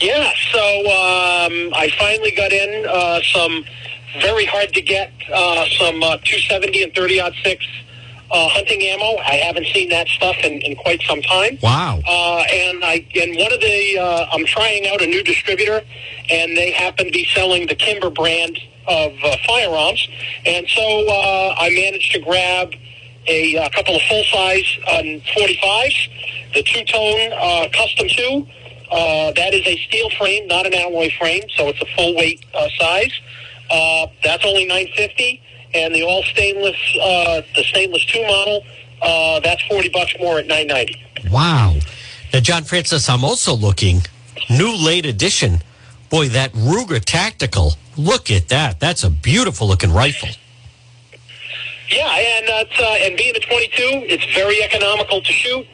[0.00, 3.64] Yeah, so um, I finally got in uh, some
[4.20, 7.66] very hard to get, uh, some uh, 270 and 30 odd 6
[8.30, 9.18] uh, hunting ammo.
[9.18, 11.58] I haven't seen that stuff in, in quite some time.
[11.62, 12.00] Wow.
[12.06, 15.82] Uh, and I and one of the uh, I'm trying out a new distributor,
[16.30, 18.58] and they happen to be selling the Kimber brand
[18.88, 20.08] of uh, firearms,
[20.44, 22.72] and so uh, I managed to grab
[23.26, 25.02] a, a couple of full size uh,
[25.34, 28.46] 45s, the two tone uh, custom two.
[28.90, 32.44] Uh, that is a steel frame, not an alloy frame, so it's a full weight
[32.54, 33.12] uh, size.
[33.68, 35.42] Uh, that's only 950
[35.76, 38.64] and the all stainless, uh, the stainless two model,
[39.02, 41.30] uh, that's 40 bucks more at 990.
[41.30, 41.76] Wow.
[42.32, 44.00] Now, John Francis, I'm also looking
[44.50, 45.60] new late edition.
[46.10, 47.74] Boy, that Ruger Tactical.
[47.96, 48.78] Look at that.
[48.80, 50.28] That's a beautiful looking rifle.
[51.88, 53.70] Yeah, and that's uh, and being a 22,
[54.08, 55.66] it's very economical to shoot,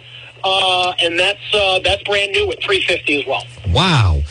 [0.44, 3.44] uh, and that's uh, that's brand new at 350 as well.
[3.68, 4.22] Wow.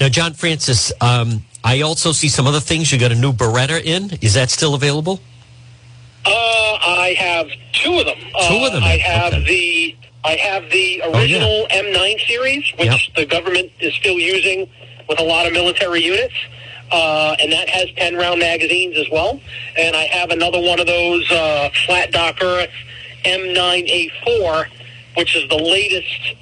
[0.00, 2.90] Now, John Francis, um, I also see some other things.
[2.92, 4.10] You got a new Beretta in.
[4.22, 5.20] Is that still available?
[6.24, 8.18] Uh, I have two of them.
[8.48, 8.82] Two of them.
[8.84, 13.00] I have the I have the Oh, original M9 series, which Yep.
[13.16, 14.68] the government is still using
[15.08, 16.34] with a lot of military units.
[16.90, 19.40] Uh, and that has 10 round magazines as well.
[19.76, 22.70] And I have another one of those uh, flat dark earth
[23.24, 24.66] M9A4,
[25.16, 26.34] which is the latest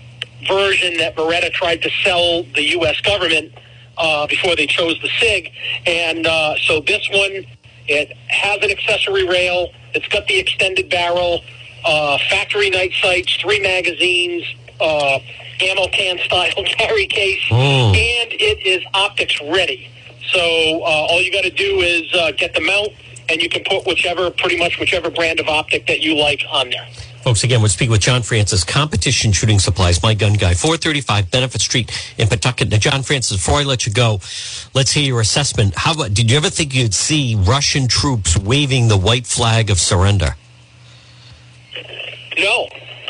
[0.49, 3.01] version that Beretta tried to sell the U.S.
[3.01, 3.53] government
[3.99, 5.53] uh, before they chose the SIG.
[5.87, 7.45] And uh, so this one,
[7.89, 9.73] it has an accessory rail.
[9.95, 11.43] It's got the extended barrel,
[11.85, 14.45] uh, factory night sights, three magazines,
[14.81, 15.19] uh,
[15.61, 17.89] ammo can style carry case, Oh.
[17.95, 19.89] and it is optics ready.
[20.33, 22.89] So uh, all you got to do is uh, get the mount,
[23.29, 26.71] and you can put whichever, pretty much whichever brand of optic that you like on
[26.71, 26.87] there.
[27.27, 31.61] Folks, again, we're speaking with John Francis, Competition Shooting Supplies, My Gun Guy, 435 Benefit
[31.61, 32.71] Street in Pawtucket.
[32.71, 34.21] Now, John Francis, before I let you go,
[34.75, 35.75] let's hear your assessment.
[35.77, 39.81] How about, did you ever think you'd see Russian troops waving the white flag of
[39.81, 40.37] surrender?
[42.39, 42.69] No.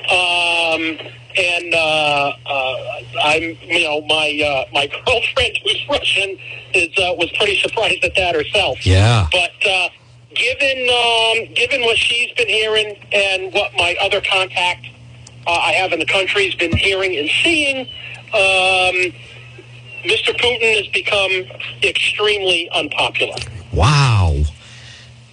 [0.08, 0.98] Um,
[1.36, 6.38] and uh, uh, I'm, you know, my uh, my girlfriend who's Russian
[6.72, 8.86] is uh, was pretty surprised at that herself.
[8.86, 9.28] Yeah.
[9.30, 9.88] But uh,
[10.36, 14.86] given um, given what she's been hearing and what my other contact
[15.46, 17.86] uh, I have in the country has been hearing and seeing,
[18.34, 19.12] um,
[20.04, 20.34] Mr.
[20.36, 21.30] Putin has become
[21.82, 23.36] extremely unpopular.
[23.72, 24.34] Wow.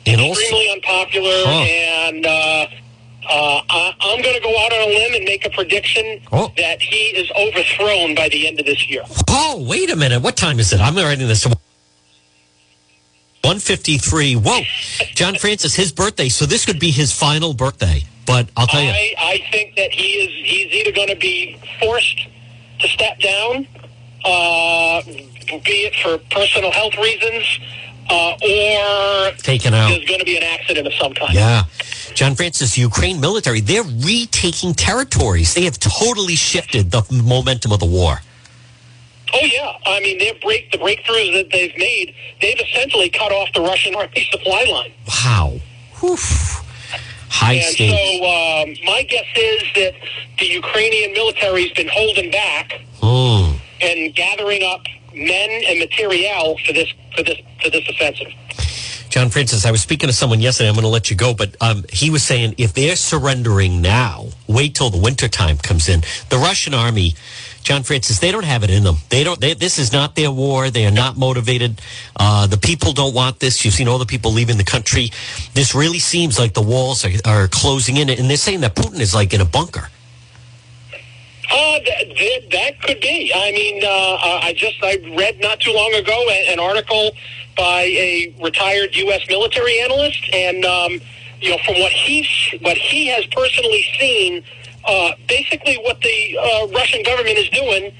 [0.05, 1.63] And also, extremely unpopular, Huh.
[1.63, 5.49] and uh, uh, I, I'm going to go out on a limb and make a
[5.49, 6.51] prediction Oh.
[6.57, 9.03] that he is overthrown by the end of this year.
[9.29, 10.21] oh, wait a minute.
[10.21, 10.79] What time is it?
[10.81, 11.47] I'm writing this.
[13.43, 14.35] 153.
[14.35, 14.61] Whoa.
[15.15, 16.29] John Francis, his birthday.
[16.29, 18.03] So this could be his final birthday.
[18.25, 18.89] But I'll tell you.
[18.89, 22.19] I, I think that he is he's either going to be forced
[22.79, 23.67] to step down,
[24.23, 27.59] uh, be it for personal health reasons,
[28.09, 29.89] uh, or Taken out.
[29.89, 31.33] there's going to be an accident of some kind.
[31.33, 31.63] Yeah.
[32.13, 35.53] John Francis, Ukraine military, they're retaking territories.
[35.53, 38.21] They have totally shifted the momentum of the war.
[39.35, 43.49] Oh yeah, I mean their break the breakthroughs that they've made, they've essentially cut off
[43.53, 44.91] the Russian army supply line.
[45.07, 45.59] Wow.
[45.99, 46.17] Whew.
[47.29, 47.93] High and stakes.
[47.93, 49.93] so um, my guess is that
[50.39, 53.59] the Ukrainian military's been holding back Mm.
[53.81, 54.81] and gathering up
[55.13, 58.27] men and materiel for this for this for this offensive.
[59.09, 60.69] John Francis, I was speaking to someone yesterday.
[60.69, 64.29] I'm going to let you go, but um, he was saying if they're surrendering now,
[64.47, 66.01] wait till the wintertime comes in.
[66.29, 67.13] The Russian army,
[67.63, 68.97] John Francis, they don't have it in them.
[69.09, 69.39] They don't.
[69.39, 70.69] They, this is not their war.
[70.69, 71.81] They are not motivated.
[72.15, 73.63] Uh, the people don't want this.
[73.63, 75.11] You've seen all the people leaving the country.
[75.53, 78.99] This really seems like the walls are, are closing in, and they're saying that Putin
[78.99, 79.87] is like in a bunker.
[81.51, 83.31] Uh, that, that, could be.
[83.33, 87.11] I mean, uh, I just I read not too long ago an article
[87.55, 89.21] by a retired U.S.
[89.29, 90.99] military analyst, and um,
[91.41, 92.27] you know, from what he's
[92.61, 94.43] what he has personally seen,
[94.85, 97.91] uh, basically what the uh, Russian government is doing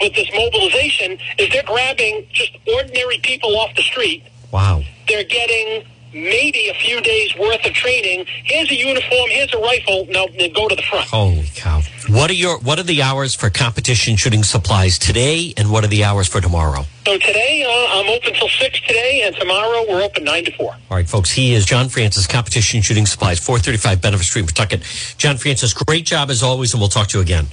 [0.00, 4.24] with this mobilization is they're grabbing just ordinary people off the street.
[4.50, 4.82] Wow.
[5.08, 8.24] They're getting maybe a few days worth of training.
[8.44, 9.30] Here's a uniform.
[9.30, 10.06] Here's a rifle.
[10.08, 11.08] Now go to the front.
[11.08, 11.82] Holy cow!
[12.08, 15.88] What are your What are the hours for competition shooting supplies today, and what are
[15.88, 16.84] the hours for tomorrow?
[17.06, 20.72] So today uh, I'm open till six today, and tomorrow we're open nine to four.
[20.72, 21.30] All right, folks.
[21.30, 24.82] He is John Francis, Competition Shooting Supplies, 435 Benefit Street, Pawtucket.
[25.18, 27.46] John Francis, great job as always, and we'll talk to you again.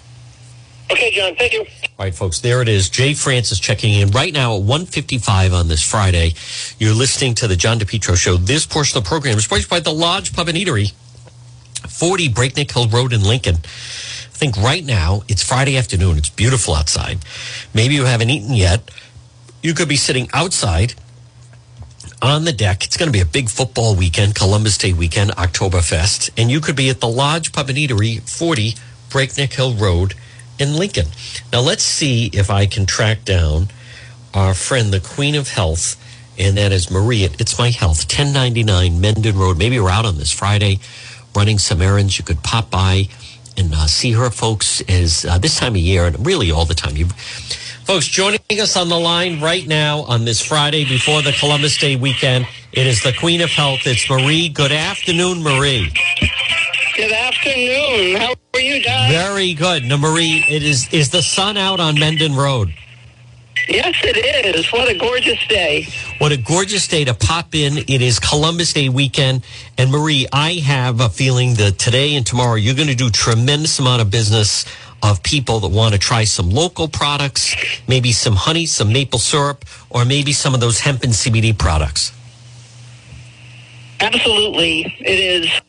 [0.92, 1.36] Okay, John.
[1.36, 1.62] Thank you.
[1.62, 2.90] All right, folks, there it is.
[2.90, 6.34] Jay Francis checking in right now at 155 on this Friday.
[6.80, 8.38] You're listening to the John DePetro Show.
[8.38, 10.94] This portion of the program is brought by the Lodge Pub and Eatery,
[11.88, 13.56] 40 Breakneck Hill Road in Lincoln.
[13.56, 16.18] I think right now it's Friday afternoon.
[16.18, 17.20] It's beautiful outside.
[17.74, 18.90] Maybe you haven't eaten yet.
[19.62, 20.96] You could be sitting outside
[22.22, 22.84] on the deck.
[22.84, 26.76] It's going to be a big football weekend, Columbus Day weekend, Oktoberfest, and you could
[26.76, 28.74] be at the Lodge Pub and Eatery, 40
[29.10, 30.16] Breakneck Hill Road
[30.62, 31.08] in Lincoln.
[31.52, 33.70] Now let's see if I can track down
[34.34, 35.98] our friend, the Queen of Health,
[36.38, 39.58] and that is Marie It's My Health, 1099 Mendon Road.
[39.58, 40.80] Maybe you're out on this Friday
[41.36, 42.18] running some errands.
[42.18, 43.08] You could pop by
[43.58, 46.76] and uh, see her, folks, as uh, this time of year, and really all the
[46.76, 46.96] time.
[46.96, 47.08] You,
[47.86, 51.96] folks, joining us on the line right now on this Friday before the Columbus Day
[51.96, 53.82] weekend, it is the Queen of Health.
[53.86, 54.48] It's Marie.
[54.48, 55.92] Good afternoon, Marie.
[57.02, 58.22] Good afternoon.
[58.22, 59.10] How are you, John?
[59.10, 59.86] Very good.
[59.86, 62.76] Now, Marie, it is is the sun out on Mendon Road?
[63.68, 64.72] Yes, it is.
[64.72, 65.88] What a gorgeous day.
[66.20, 67.80] What a gorgeous day to pop in.
[67.80, 69.44] It is Columbus Day weekend.
[69.80, 73.80] And Marie, I have a feeling that today and tomorrow you're going to do tremendous
[73.80, 74.64] amount of business
[75.02, 77.56] of people that want to try some local products,
[77.88, 82.12] maybe some honey, some maple syrup, or maybe some of those hemp and CBD products.
[84.00, 84.96] Absolutely.
[85.00, 85.62] It is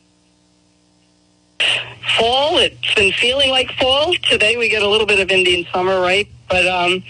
[2.17, 2.57] fall.
[2.57, 4.13] It's been feeling like fall.
[4.29, 6.27] Today we get a little bit of Indian summer, right?
[6.49, 7.03] But um,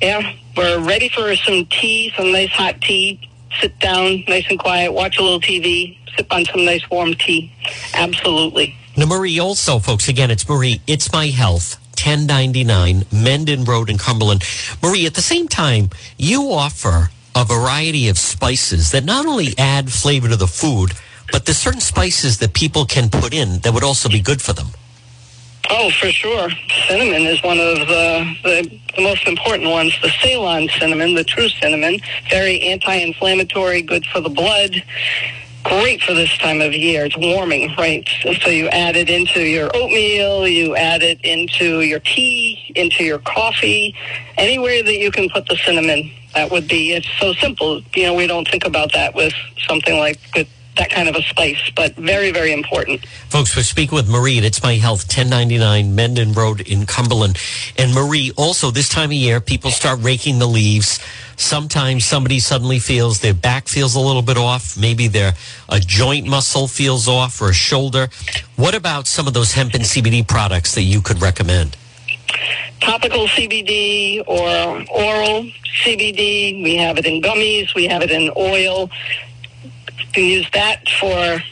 [0.00, 3.20] yeah, we're ready for some tea, some nice hot tea.
[3.60, 7.52] Sit down, nice and quiet, watch a little TV, sip on some nice warm tea.
[7.94, 8.76] Absolutely.
[8.96, 10.80] Now, Marie, also, folks, again, it's Marie.
[10.86, 11.76] It's My Health.
[11.90, 14.42] 1099 Mendon Road in Cumberland.
[14.82, 19.92] Marie, at the same time, you offer a variety of spices that not only add
[19.92, 20.92] flavor to the food,
[21.32, 24.52] but there's certain spices that people can put in that would also be good for
[24.52, 24.68] them.
[25.72, 26.50] Oh, for sure.
[26.88, 29.96] Cinnamon is one of the, the, the most important ones.
[30.02, 34.82] The Ceylon cinnamon, the true cinnamon, very anti-inflammatory, good for the blood.
[35.62, 37.04] Great for this time of year.
[37.04, 38.08] It's warming, right?
[38.42, 43.18] So you add it into your oatmeal, you add it into your tea, into your
[43.18, 43.94] coffee,
[44.38, 46.10] anywhere that you can put the cinnamon.
[46.34, 47.82] That would be, it's so simple.
[47.94, 49.34] You know, we don't think about that with
[49.68, 50.48] something like with
[50.80, 53.04] that kind of a spice, but very, very important.
[53.28, 57.36] Folks, we're speaking with Marie at It's My Health, 1099 Mendon Road in Cumberland.
[57.76, 60.98] And Marie, also this time of year, people start raking the leaves.
[61.36, 64.78] Sometimes somebody suddenly feels their back feels a little bit off.
[64.78, 65.34] Maybe their
[65.68, 68.08] a joint muscle feels off or a shoulder.
[68.56, 71.76] What about some of those hemp and CBD products that you could recommend?
[72.80, 74.48] Topical CBD or
[74.90, 75.44] oral
[75.84, 76.62] CBD.
[76.64, 77.74] We have it in gummies.
[77.74, 78.90] We have it in oil.
[80.12, 81.42] Can use that for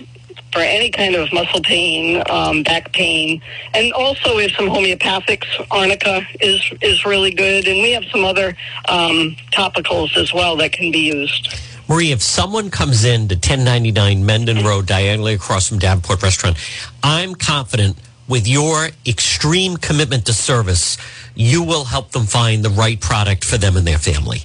[0.52, 3.40] for any kind of muscle pain, um, back pain,
[3.74, 5.46] and also have some homeopathics.
[5.70, 8.56] Arnica is is really good, and we have some other
[8.88, 11.54] um, topicals as well that can be used.
[11.88, 16.56] Marie, if someone comes in to 1099 Mendon Road, diagonally across from Davenport Restaurant,
[17.02, 17.96] I'm confident
[18.28, 20.98] with your extreme commitment to service,
[21.34, 24.42] you will help them find the right product for them and their family.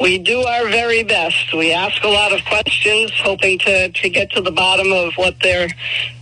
[0.00, 1.52] We do our very best.
[1.54, 5.36] We ask a lot of questions, hoping to, to get to the bottom of what
[5.40, 5.68] they're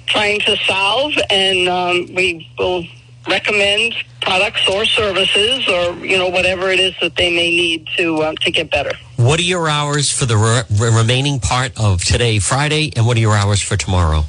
[0.06, 2.84] trying to solve, and um, we will
[3.28, 8.22] recommend products or services or you know whatever it is that they may need to
[8.24, 8.92] um, to get better.
[9.16, 13.20] What are your hours for the re- remaining part of today, Friday, and what are
[13.20, 14.24] your hours for tomorrow?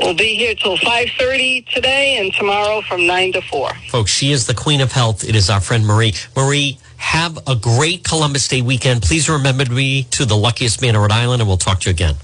[0.00, 3.70] We'll be here till 5.30 today and tomorrow from 9 to 4.
[3.90, 5.22] Folks, she is the queen of health.
[5.22, 6.14] It is our friend Marie.
[6.36, 9.02] Marie, have a great Columbus Day weekend.
[9.02, 11.94] Please remember me to the luckiest man in Rhode Island, and we'll talk to you
[11.94, 12.16] again.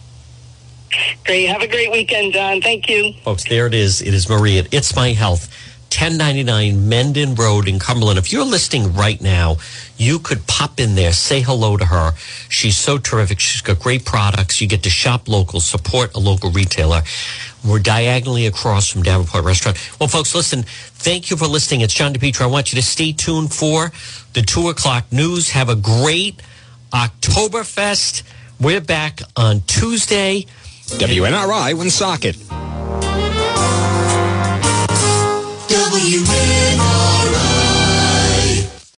[1.24, 1.46] Great.
[1.46, 2.60] Have a great weekend, John.
[2.60, 3.12] Thank you.
[3.24, 4.02] Folks, there it is.
[4.02, 4.64] It is Maria.
[4.72, 5.48] It's My Health.
[5.90, 8.16] 1099 Mendon Road in Cumberland.
[8.16, 9.56] If you're listening right now,
[9.96, 12.12] you could pop in there, say hello to her.
[12.48, 13.40] She's so terrific.
[13.40, 14.60] She's got great products.
[14.60, 17.02] You get to shop local, support a local retailer.
[17.64, 19.76] We're diagonally across from Davenport Restaurant.
[20.00, 21.82] Well, folks, listen, thank you for listening.
[21.82, 22.42] It's John DePetro.
[22.42, 23.92] I want you to stay tuned for
[24.32, 25.50] the 2 o'clock news.
[25.50, 26.40] Have a great
[26.92, 28.22] Oktoberfest.
[28.61, 30.46] We're back on Tuesday.
[30.86, 32.36] WNRI Woonsocket.
[35.68, 36.18] W